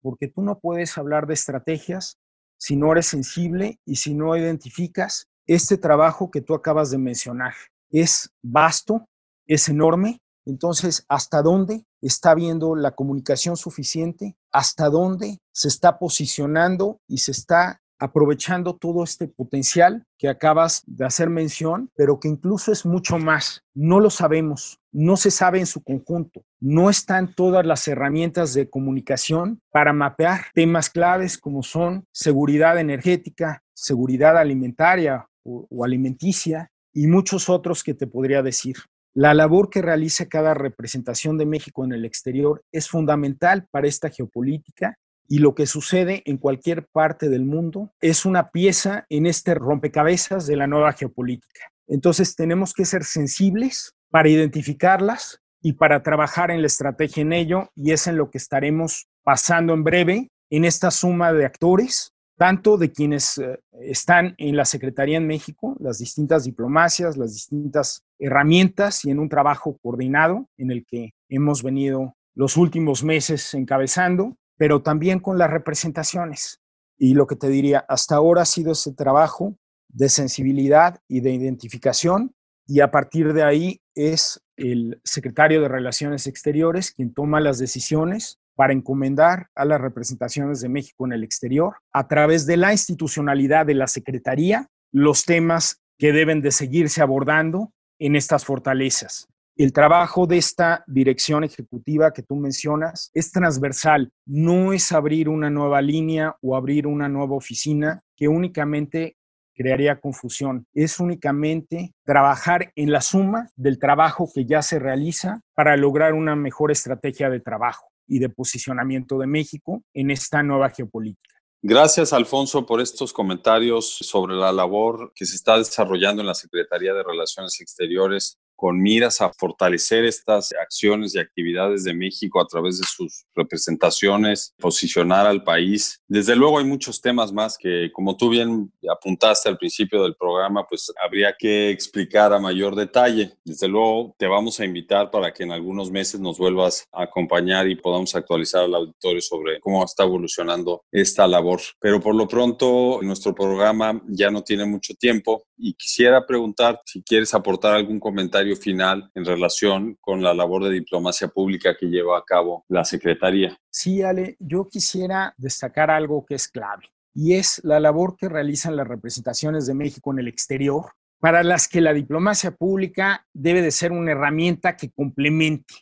porque 0.00 0.28
tú 0.28 0.42
no 0.42 0.60
puedes 0.60 0.96
hablar 0.96 1.26
de 1.26 1.34
estrategias 1.34 2.20
si 2.56 2.76
no 2.76 2.92
eres 2.92 3.06
sensible 3.06 3.80
y 3.84 3.96
si 3.96 4.14
no 4.14 4.36
identificas 4.36 5.26
este 5.44 5.76
trabajo 5.76 6.30
que 6.30 6.40
tú 6.40 6.54
acabas 6.54 6.92
de 6.92 6.98
mencionar. 6.98 7.54
Es 7.90 8.30
vasto, 8.44 9.08
es 9.44 9.68
enorme. 9.68 10.20
Entonces, 10.44 11.04
¿hasta 11.08 11.42
dónde 11.42 11.84
está 12.00 12.32
viendo 12.36 12.76
la 12.76 12.92
comunicación 12.92 13.56
suficiente? 13.56 14.36
¿Hasta 14.52 14.88
dónde 14.88 15.40
se 15.52 15.66
está 15.66 15.98
posicionando 15.98 17.00
y 17.08 17.18
se 17.18 17.32
está 17.32 17.82
aprovechando 17.98 18.76
todo 18.76 19.04
este 19.04 19.28
potencial 19.28 20.04
que 20.18 20.28
acabas 20.28 20.82
de 20.86 21.04
hacer 21.04 21.30
mención, 21.30 21.90
pero 21.96 22.20
que 22.20 22.28
incluso 22.28 22.72
es 22.72 22.84
mucho 22.84 23.18
más. 23.18 23.62
No 23.74 24.00
lo 24.00 24.10
sabemos, 24.10 24.80
no 24.92 25.16
se 25.16 25.30
sabe 25.30 25.58
en 25.58 25.66
su 25.66 25.82
conjunto, 25.82 26.44
no 26.60 26.90
están 26.90 27.34
todas 27.34 27.64
las 27.66 27.86
herramientas 27.88 28.54
de 28.54 28.68
comunicación 28.68 29.60
para 29.70 29.92
mapear 29.92 30.46
temas 30.54 30.90
claves 30.90 31.38
como 31.38 31.62
son 31.62 32.06
seguridad 32.12 32.78
energética, 32.78 33.62
seguridad 33.74 34.36
alimentaria 34.36 35.28
o, 35.44 35.66
o 35.70 35.84
alimenticia 35.84 36.70
y 36.92 37.06
muchos 37.06 37.48
otros 37.48 37.82
que 37.82 37.94
te 37.94 38.06
podría 38.06 38.42
decir. 38.42 38.76
La 39.14 39.32
labor 39.32 39.70
que 39.70 39.80
realiza 39.80 40.28
cada 40.28 40.52
representación 40.52 41.38
de 41.38 41.46
México 41.46 41.84
en 41.86 41.92
el 41.92 42.04
exterior 42.04 42.62
es 42.70 42.88
fundamental 42.88 43.66
para 43.70 43.88
esta 43.88 44.10
geopolítica 44.10 44.98
y 45.28 45.38
lo 45.38 45.54
que 45.54 45.66
sucede 45.66 46.22
en 46.26 46.38
cualquier 46.38 46.86
parte 46.86 47.28
del 47.28 47.44
mundo 47.44 47.92
es 48.00 48.24
una 48.24 48.50
pieza 48.50 49.06
en 49.08 49.26
este 49.26 49.54
rompecabezas 49.54 50.46
de 50.46 50.56
la 50.56 50.66
nueva 50.66 50.92
geopolítica. 50.92 51.72
Entonces 51.86 52.34
tenemos 52.36 52.72
que 52.72 52.84
ser 52.84 53.04
sensibles 53.04 53.94
para 54.10 54.28
identificarlas 54.28 55.40
y 55.62 55.74
para 55.74 56.02
trabajar 56.02 56.50
en 56.50 56.60
la 56.60 56.66
estrategia 56.66 57.22
en 57.22 57.32
ello 57.32 57.70
y 57.74 57.92
es 57.92 58.06
en 58.06 58.16
lo 58.16 58.30
que 58.30 58.38
estaremos 58.38 59.08
pasando 59.22 59.74
en 59.74 59.84
breve 59.84 60.30
en 60.50 60.64
esta 60.64 60.90
suma 60.90 61.32
de 61.32 61.44
actores, 61.44 62.12
tanto 62.36 62.76
de 62.76 62.92
quienes 62.92 63.38
eh, 63.38 63.58
están 63.80 64.34
en 64.38 64.56
la 64.56 64.64
Secretaría 64.64 65.16
en 65.16 65.26
México, 65.26 65.76
las 65.80 65.98
distintas 65.98 66.44
diplomacias, 66.44 67.16
las 67.16 67.32
distintas 67.32 68.04
herramientas 68.18 69.04
y 69.04 69.10
en 69.10 69.18
un 69.18 69.28
trabajo 69.28 69.78
coordinado 69.82 70.48
en 70.56 70.70
el 70.70 70.84
que 70.84 71.14
hemos 71.28 71.62
venido 71.62 72.14
los 72.34 72.56
últimos 72.56 73.02
meses 73.02 73.54
encabezando, 73.54 74.36
pero 74.56 74.82
también 74.82 75.20
con 75.20 75.38
las 75.38 75.50
representaciones. 75.50 76.60
Y 76.98 77.14
lo 77.14 77.26
que 77.26 77.36
te 77.36 77.48
diría, 77.48 77.84
hasta 77.88 78.16
ahora 78.16 78.42
ha 78.42 78.46
sido 78.46 78.72
ese 78.72 78.92
trabajo 78.92 79.56
de 79.88 80.08
sensibilidad 80.08 81.00
y 81.08 81.20
de 81.20 81.32
identificación, 81.32 82.34
y 82.66 82.80
a 82.80 82.90
partir 82.90 83.32
de 83.32 83.44
ahí 83.44 83.80
es 83.94 84.42
el 84.56 85.00
secretario 85.04 85.60
de 85.60 85.68
Relaciones 85.68 86.26
Exteriores 86.26 86.90
quien 86.90 87.14
toma 87.14 87.40
las 87.40 87.58
decisiones 87.58 88.38
para 88.56 88.72
encomendar 88.72 89.48
a 89.54 89.64
las 89.64 89.80
representaciones 89.80 90.60
de 90.60 90.68
México 90.68 91.06
en 91.06 91.12
el 91.12 91.22
exterior, 91.22 91.76
a 91.92 92.08
través 92.08 92.46
de 92.46 92.56
la 92.56 92.72
institucionalidad 92.72 93.66
de 93.66 93.74
la 93.74 93.86
Secretaría, 93.86 94.68
los 94.92 95.24
temas 95.24 95.82
que 95.98 96.12
deben 96.12 96.40
de 96.40 96.50
seguirse 96.50 97.02
abordando 97.02 97.72
en 97.98 98.16
estas 98.16 98.44
fortalezas. 98.44 99.28
El 99.58 99.72
trabajo 99.72 100.26
de 100.26 100.36
esta 100.36 100.84
dirección 100.86 101.42
ejecutiva 101.42 102.12
que 102.12 102.22
tú 102.22 102.36
mencionas 102.36 103.10
es 103.14 103.32
transversal, 103.32 104.12
no 104.26 104.74
es 104.74 104.92
abrir 104.92 105.30
una 105.30 105.48
nueva 105.48 105.80
línea 105.80 106.36
o 106.42 106.56
abrir 106.56 106.86
una 106.86 107.08
nueva 107.08 107.36
oficina 107.36 108.02
que 108.14 108.28
únicamente 108.28 109.16
crearía 109.54 109.98
confusión. 109.98 110.66
Es 110.74 111.00
únicamente 111.00 111.94
trabajar 112.04 112.70
en 112.76 112.92
la 112.92 113.00
suma 113.00 113.48
del 113.56 113.78
trabajo 113.78 114.30
que 114.34 114.44
ya 114.44 114.60
se 114.60 114.78
realiza 114.78 115.40
para 115.54 115.74
lograr 115.78 116.12
una 116.12 116.36
mejor 116.36 116.70
estrategia 116.70 117.30
de 117.30 117.40
trabajo 117.40 117.88
y 118.06 118.18
de 118.18 118.28
posicionamiento 118.28 119.18
de 119.18 119.26
México 119.26 119.82
en 119.94 120.10
esta 120.10 120.42
nueva 120.42 120.68
geopolítica. 120.68 121.34
Gracias, 121.62 122.12
Alfonso, 122.12 122.66
por 122.66 122.82
estos 122.82 123.10
comentarios 123.10 123.88
sobre 123.88 124.34
la 124.34 124.52
labor 124.52 125.12
que 125.14 125.24
se 125.24 125.34
está 125.34 125.56
desarrollando 125.56 126.20
en 126.20 126.28
la 126.28 126.34
Secretaría 126.34 126.92
de 126.92 127.02
Relaciones 127.02 127.58
Exteriores 127.58 128.38
con 128.56 128.80
miras 128.80 129.20
a 129.20 129.32
fortalecer 129.32 130.04
estas 130.04 130.52
acciones 130.60 131.14
y 131.14 131.18
actividades 131.18 131.84
de 131.84 131.94
México 131.94 132.40
a 132.40 132.46
través 132.46 132.78
de 132.78 132.86
sus 132.86 133.26
representaciones, 133.34 134.54
posicionar 134.58 135.26
al 135.26 135.44
país. 135.44 136.00
Desde 136.08 136.34
luego 136.34 136.58
hay 136.58 136.64
muchos 136.64 137.00
temas 137.00 137.32
más 137.32 137.56
que, 137.58 137.90
como 137.92 138.16
tú 138.16 138.30
bien 138.30 138.72
apuntaste 138.90 139.48
al 139.48 139.58
principio 139.58 140.02
del 140.02 140.16
programa, 140.16 140.66
pues 140.66 140.92
habría 141.04 141.34
que 141.38 141.70
explicar 141.70 142.32
a 142.32 142.40
mayor 142.40 142.74
detalle. 142.74 143.36
Desde 143.44 143.68
luego 143.68 144.14
te 144.18 144.26
vamos 144.26 144.58
a 144.60 144.64
invitar 144.64 145.10
para 145.10 145.32
que 145.32 145.44
en 145.44 145.52
algunos 145.52 145.90
meses 145.90 146.20
nos 146.20 146.38
vuelvas 146.38 146.86
a 146.92 147.02
acompañar 147.02 147.68
y 147.68 147.76
podamos 147.76 148.14
actualizar 148.14 148.64
al 148.64 148.74
auditorio 148.74 149.20
sobre 149.20 149.60
cómo 149.60 149.84
está 149.84 150.04
evolucionando 150.04 150.82
esta 150.90 151.26
labor. 151.26 151.60
Pero 151.80 152.00
por 152.00 152.14
lo 152.14 152.26
pronto, 152.26 153.00
nuestro 153.02 153.34
programa 153.34 154.02
ya 154.08 154.30
no 154.30 154.42
tiene 154.42 154.64
mucho 154.64 154.94
tiempo 154.94 155.46
y 155.56 155.74
quisiera 155.74 156.26
preguntar 156.26 156.80
si 156.84 157.02
quieres 157.02 157.34
aportar 157.34 157.74
algún 157.74 157.98
comentario 157.98 158.56
final 158.56 159.10
en 159.14 159.24
relación 159.24 159.96
con 160.00 160.22
la 160.22 160.34
labor 160.34 160.64
de 160.64 160.70
diplomacia 160.70 161.28
pública 161.28 161.76
que 161.78 161.86
lleva 161.86 162.18
a 162.18 162.24
cabo 162.24 162.64
la 162.68 162.84
Secretaría. 162.84 163.58
Sí, 163.70 164.02
Ale, 164.02 164.36
yo 164.38 164.68
quisiera 164.68 165.34
destacar 165.36 165.90
algo 165.90 166.24
que 166.26 166.34
es 166.34 166.48
clave 166.48 166.84
y 167.14 167.34
es 167.34 167.60
la 167.64 167.80
labor 167.80 168.16
que 168.16 168.28
realizan 168.28 168.76
las 168.76 168.86
representaciones 168.86 169.66
de 169.66 169.74
México 169.74 170.12
en 170.12 170.18
el 170.18 170.28
exterior, 170.28 170.92
para 171.18 171.42
las 171.42 171.66
que 171.66 171.80
la 171.80 171.94
diplomacia 171.94 172.50
pública 172.50 173.26
debe 173.32 173.62
de 173.62 173.70
ser 173.70 173.92
una 173.92 174.12
herramienta 174.12 174.76
que 174.76 174.90
complemente. 174.90 175.74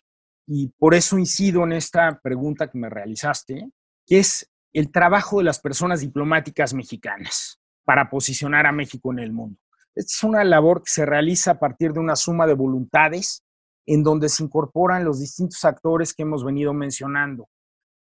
Y 0.47 0.69
por 0.79 0.95
eso 0.95 1.19
incido 1.19 1.65
en 1.65 1.73
esta 1.73 2.21
pregunta 2.23 2.71
que 2.71 2.79
me 2.79 2.89
realizaste, 2.89 3.69
que 4.07 4.21
es 4.21 4.49
el 4.73 4.93
trabajo 4.93 5.39
de 5.39 5.45
las 5.45 5.59
personas 5.59 6.01
diplomáticas 6.01 6.73
mexicanas 6.73 7.59
para 7.85 8.09
posicionar 8.09 8.67
a 8.67 8.73
México 8.73 9.13
en 9.13 9.19
el 9.19 9.33
mundo. 9.33 9.59
Es 9.97 10.23
una 10.25 10.43
labor 10.45 10.83
que 10.83 10.91
se 10.91 11.07
realiza 11.07 11.53
a 11.53 11.59
partir 11.59 11.93
de 11.93 12.01
una 12.01 12.17
suma 12.17 12.47
de 12.47 12.55
voluntades 12.55 13.43
en 13.87 14.03
donde 14.03 14.29
se 14.29 14.43
incorporan 14.43 15.05
los 15.05 15.21
distintos 15.21 15.65
actores 15.65 16.15
que 16.15 16.23
hemos 16.23 16.45
venido 16.45 16.73
mencionando. 16.73 17.49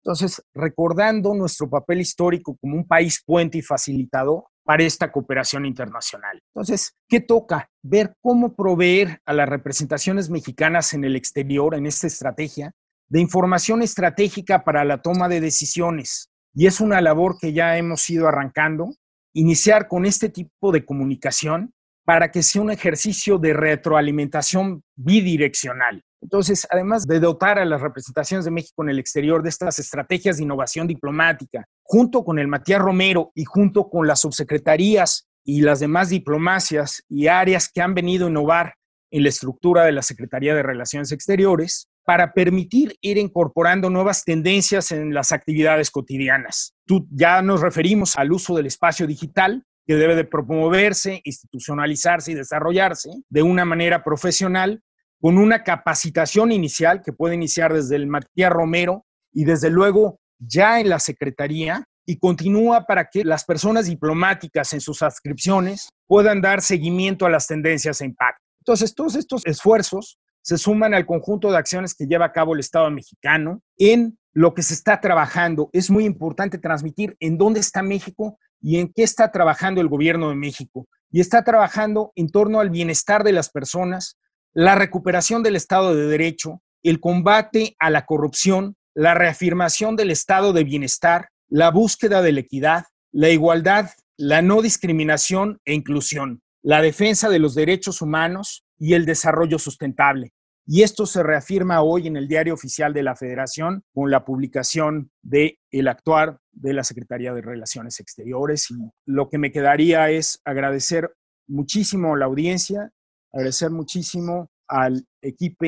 Entonces, 0.03 0.41
recordando 0.53 1.33
nuestro 1.33 1.69
papel 1.69 2.01
histórico 2.01 2.57
como 2.59 2.75
un 2.75 2.87
país 2.87 3.21
puente 3.25 3.57
y 3.57 3.61
facilitador 3.61 4.45
para 4.63 4.83
esta 4.83 5.11
cooperación 5.11 5.65
internacional. 5.65 6.41
Entonces, 6.53 6.93
¿qué 7.07 7.21
toca? 7.21 7.69
Ver 7.83 8.15
cómo 8.21 8.55
proveer 8.55 9.21
a 9.25 9.33
las 9.33 9.47
representaciones 9.47 10.29
mexicanas 10.29 10.93
en 10.93 11.03
el 11.03 11.15
exterior, 11.15 11.75
en 11.75 11.85
esta 11.85 12.07
estrategia, 12.07 12.71
de 13.09 13.21
información 13.21 13.81
estratégica 13.81 14.63
para 14.63 14.83
la 14.83 15.01
toma 15.01 15.29
de 15.29 15.39
decisiones. 15.39 16.29
Y 16.53 16.67
es 16.67 16.81
una 16.81 16.99
labor 17.01 17.37
que 17.39 17.53
ya 17.53 17.77
hemos 17.77 18.09
ido 18.09 18.27
arrancando, 18.27 18.89
iniciar 19.33 19.87
con 19.87 20.05
este 20.05 20.29
tipo 20.29 20.71
de 20.71 20.85
comunicación 20.85 21.73
para 22.07 22.31
que 22.31 22.41
sea 22.41 22.61
un 22.61 22.71
ejercicio 22.71 23.37
de 23.37 23.51
retroalimentación 23.51 24.81
bidireccional. 24.95 26.01
Entonces, 26.21 26.65
además 26.71 27.05
de 27.05 27.19
dotar 27.19 27.59
a 27.59 27.65
las 27.65 27.81
representaciones 27.81 28.45
de 28.45 28.51
México 28.51 28.81
en 28.81 28.91
el 28.91 28.97
exterior 28.97 29.43
de 29.43 29.49
estas 29.49 29.77
estrategias 29.77 30.37
de 30.37 30.43
innovación 30.43 30.87
diplomática, 30.87 31.65
junto 31.83 32.23
con 32.23 32.39
el 32.39 32.47
Matías 32.47 32.79
Romero 32.79 33.33
y 33.35 33.43
junto 33.43 33.89
con 33.89 34.07
las 34.07 34.21
subsecretarías 34.21 35.27
y 35.43 35.63
las 35.63 35.81
demás 35.81 36.07
diplomacias 36.07 37.03
y 37.09 37.27
áreas 37.27 37.69
que 37.69 37.81
han 37.81 37.93
venido 37.93 38.27
a 38.27 38.29
innovar 38.29 38.75
en 39.11 39.23
la 39.23 39.29
estructura 39.29 39.83
de 39.83 39.91
la 39.91 40.01
Secretaría 40.01 40.55
de 40.55 40.63
Relaciones 40.63 41.11
Exteriores, 41.11 41.89
para 42.05 42.31
permitir 42.31 42.95
ir 43.01 43.17
incorporando 43.17 43.89
nuevas 43.89 44.23
tendencias 44.23 44.93
en 44.93 45.13
las 45.13 45.33
actividades 45.33 45.91
cotidianas. 45.91 46.73
Tú 46.85 47.05
ya 47.11 47.41
nos 47.41 47.59
referimos 47.59 48.15
al 48.15 48.31
uso 48.31 48.55
del 48.55 48.67
espacio 48.67 49.05
digital 49.05 49.65
que 49.87 49.95
debe 49.95 50.15
de 50.15 50.25
promoverse, 50.25 51.21
institucionalizarse 51.23 52.33
y 52.33 52.35
desarrollarse 52.35 53.09
de 53.29 53.41
una 53.41 53.63
manera 53.63 54.03
profesional 54.03 54.83
con 55.21 55.37
una 55.37 55.63
capacitación 55.63 56.51
inicial 56.51 57.01
que 57.01 57.13
puede 57.13 57.35
iniciar 57.35 57.73
desde 57.73 57.95
el 57.95 58.05
Matías 58.05 58.51
Romero 58.51 59.05
y 59.31 59.45
desde 59.45 59.69
luego 59.69 60.19
ya 60.39 60.79
en 60.79 60.89
la 60.89 60.99
Secretaría 60.99 61.85
y 62.05 62.19
continúa 62.19 62.85
para 62.85 63.09
que 63.09 63.23
las 63.23 63.45
personas 63.45 63.87
diplomáticas 63.87 64.73
en 64.73 64.81
sus 64.81 65.01
adscripciones 65.01 65.89
puedan 66.05 66.41
dar 66.41 66.61
seguimiento 66.61 67.25
a 67.25 67.29
las 67.29 67.47
tendencias 67.47 68.01
e 68.01 68.05
impacto. 68.05 68.43
Entonces, 68.59 68.93
todos 68.93 69.15
estos 69.15 69.45
esfuerzos 69.45 70.19
se 70.41 70.57
suman 70.57 70.93
al 70.93 71.05
conjunto 71.05 71.49
de 71.51 71.57
acciones 71.57 71.95
que 71.95 72.05
lleva 72.05 72.25
a 72.25 72.31
cabo 72.31 72.53
el 72.53 72.59
Estado 72.59 72.89
mexicano 72.91 73.61
en 73.77 74.17
lo 74.33 74.53
que 74.53 74.63
se 74.63 74.73
está 74.73 75.01
trabajando. 75.01 75.69
Es 75.73 75.89
muy 75.89 76.05
importante 76.05 76.57
transmitir 76.57 77.17
en 77.19 77.37
dónde 77.37 77.59
está 77.59 77.81
México 77.81 78.37
y 78.61 78.79
en 78.79 78.91
qué 78.93 79.03
está 79.03 79.31
trabajando 79.31 79.81
el 79.81 79.87
gobierno 79.87 80.29
de 80.29 80.35
México. 80.35 80.87
Y 81.11 81.21
está 81.21 81.43
trabajando 81.43 82.11
en 82.15 82.29
torno 82.29 82.59
al 82.59 82.69
bienestar 82.69 83.23
de 83.23 83.31
las 83.31 83.49
personas, 83.49 84.17
la 84.53 84.75
recuperación 84.75 85.43
del 85.43 85.55
Estado 85.55 85.95
de 85.95 86.07
Derecho, 86.07 86.61
el 86.83 86.99
combate 86.99 87.75
a 87.79 87.89
la 87.89 88.05
corrupción, 88.05 88.75
la 88.93 89.13
reafirmación 89.13 89.95
del 89.95 90.11
estado 90.11 90.53
de 90.53 90.63
bienestar, 90.63 91.29
la 91.49 91.69
búsqueda 91.69 92.21
de 92.21 92.31
la 92.31 92.39
equidad, 92.39 92.85
la 93.11 93.29
igualdad, 93.29 93.91
la 94.17 94.41
no 94.41 94.61
discriminación 94.61 95.59
e 95.65 95.73
inclusión, 95.73 96.41
la 96.63 96.81
defensa 96.81 97.29
de 97.29 97.39
los 97.39 97.55
derechos 97.55 98.01
humanos 98.01 98.65
y 98.79 98.93
el 98.93 99.05
desarrollo 99.05 99.59
sustentable. 99.59 100.33
Y 100.69 100.83
esto 100.83 101.05
se 101.05 101.23
reafirma 101.23 101.81
hoy 101.81 102.07
en 102.07 102.17
el 102.17 102.27
Diario 102.27 102.53
Oficial 102.53 102.93
de 102.93 103.01
la 103.01 103.15
Federación 103.15 103.83
con 103.93 104.11
la 104.11 104.25
publicación 104.25 105.09
de 105.21 105.59
el 105.71 105.87
actuar 105.87 106.39
de 106.51 106.73
la 106.73 106.83
Secretaría 106.83 107.33
de 107.33 107.41
Relaciones 107.41 108.01
Exteriores. 108.01 108.67
Lo 109.05 109.29
que 109.29 109.37
me 109.37 109.53
quedaría 109.53 110.09
es 110.09 110.41
agradecer 110.43 111.09
muchísimo 111.47 112.13
a 112.13 112.17
la 112.17 112.25
audiencia, 112.25 112.91
agradecer 113.31 113.71
muchísimo 113.71 114.49
al 114.67 115.07
equipo 115.21 115.67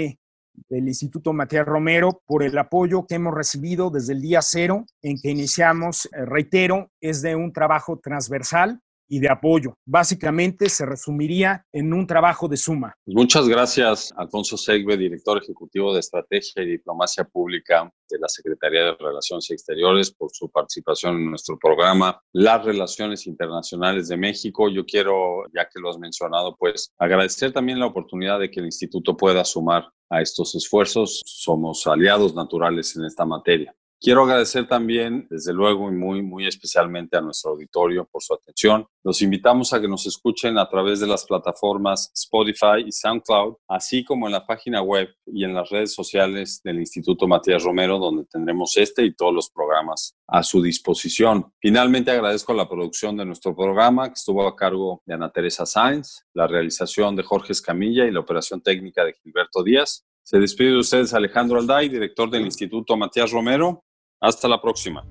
del 0.67 0.89
Instituto 0.89 1.31
Matías 1.31 1.65
Romero 1.65 2.21
por 2.25 2.43
el 2.43 2.57
apoyo 2.57 3.07
que 3.07 3.15
hemos 3.15 3.33
recibido 3.33 3.89
desde 3.89 4.11
el 4.11 4.21
día 4.21 4.41
cero 4.41 4.85
en 5.01 5.17
que 5.21 5.29
iniciamos, 5.29 6.07
eh, 6.07 6.25
reitero, 6.25 6.91
es 6.99 7.21
de 7.21 7.37
un 7.37 7.53
trabajo 7.53 8.01
transversal 8.03 8.81
y 9.09 9.19
de 9.19 9.29
apoyo. 9.29 9.75
Básicamente 9.85 10.69
se 10.69 10.85
resumiría 10.85 11.65
en 11.73 11.91
un 11.93 12.07
trabajo 12.07 12.47
de 12.47 12.55
suma. 12.55 12.95
Pues 13.03 13.15
muchas 13.15 13.47
gracias, 13.47 14.13
Alfonso 14.15 14.55
Segbe, 14.55 14.95
director 14.95 15.41
ejecutivo 15.41 15.93
de 15.93 15.99
Estrategia 15.99 16.63
y 16.63 16.67
Diplomacia 16.67 17.23
Pública 17.23 17.91
de 18.09 18.19
la 18.19 18.27
Secretaría 18.27 18.85
de 18.85 18.95
Relaciones 18.95 19.49
Exteriores, 19.51 20.11
por 20.11 20.29
su 20.31 20.49
participación 20.49 21.17
en 21.17 21.29
nuestro 21.29 21.57
programa 21.59 22.21
Las 22.33 22.63
Relaciones 22.63 23.27
Internacionales 23.27 24.07
de 24.07 24.17
México. 24.17 24.69
Yo 24.69 24.85
quiero, 24.85 25.43
ya 25.53 25.67
que 25.67 25.79
lo 25.79 25.89
has 25.89 25.97
mencionado, 25.97 26.55
pues 26.57 26.91
agradecer 26.97 27.51
también 27.51 27.79
la 27.79 27.87
oportunidad 27.87 28.39
de 28.39 28.49
que 28.49 28.59
el 28.59 28.67
instituto 28.67 29.17
pueda 29.17 29.43
sumar 29.43 29.89
a 30.09 30.21
estos 30.21 30.55
esfuerzos. 30.55 31.21
Somos 31.25 31.85
aliados 31.87 32.33
naturales 32.35 32.95
en 32.95 33.05
esta 33.05 33.25
materia. 33.25 33.73
Quiero 34.01 34.23
agradecer 34.23 34.65
también, 34.65 35.27
desde 35.29 35.51
luego, 35.51 35.89
y 35.89 35.93
muy, 35.93 36.21
muy 36.21 36.47
especialmente 36.47 37.17
a 37.17 37.21
nuestro 37.21 37.51
auditorio 37.51 38.07
por 38.09 38.23
su 38.23 38.33
atención. 38.33 38.87
Los 39.03 39.21
invitamos 39.21 39.73
a 39.73 39.81
que 39.81 39.89
nos 39.89 40.05
escuchen 40.07 40.57
a 40.57 40.69
través 40.69 41.01
de 41.01 41.07
las 41.07 41.25
plataformas 41.25 42.09
Spotify 42.15 42.85
y 42.85 42.93
SoundCloud, 42.93 43.55
así 43.67 44.05
como 44.05 44.27
en 44.27 44.31
la 44.31 44.45
página 44.45 44.81
web 44.81 45.09
y 45.25 45.43
en 45.43 45.53
las 45.53 45.69
redes 45.69 45.93
sociales 45.93 46.61
del 46.63 46.79
Instituto 46.79 47.27
Matías 47.27 47.61
Romero, 47.63 47.99
donde 47.99 48.23
tendremos 48.23 48.77
este 48.77 49.03
y 49.03 49.13
todos 49.13 49.33
los 49.33 49.49
programas 49.49 50.15
a 50.27 50.43
su 50.43 50.61
disposición. 50.61 51.51
Finalmente, 51.59 52.11
agradezco 52.11 52.53
la 52.53 52.69
producción 52.69 53.17
de 53.17 53.25
nuestro 53.25 53.53
programa, 53.53 54.07
que 54.07 54.13
estuvo 54.13 54.47
a 54.47 54.55
cargo 54.55 55.01
de 55.05 55.15
Ana 55.15 55.29
Teresa 55.29 55.65
Sáenz, 55.65 56.23
la 56.33 56.47
realización 56.47 57.17
de 57.17 57.23
Jorge 57.23 57.51
Escamilla 57.51 58.05
y 58.05 58.11
la 58.11 58.21
operación 58.21 58.61
técnica 58.61 59.03
de 59.03 59.11
Gilberto 59.11 59.61
Díaz. 59.61 60.05
Se 60.23 60.39
despide 60.39 60.69
de 60.69 60.77
ustedes 60.77 61.13
Alejandro 61.13 61.59
Alday, 61.59 61.89
director 61.89 62.29
del 62.29 62.45
Instituto 62.45 62.95
Matías 62.95 63.31
Romero. 63.31 63.83
Hasta 64.21 64.49
la 64.49 64.61
próxima. 64.61 65.05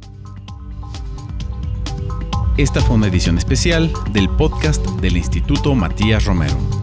Esta 2.58 2.80
fue 2.80 2.96
una 2.96 3.06
edición 3.06 3.38
especial 3.38 3.90
del 4.10 4.28
podcast 4.28 4.84
del 5.00 5.16
Instituto 5.16 5.74
Matías 5.74 6.24
Romero. 6.26 6.77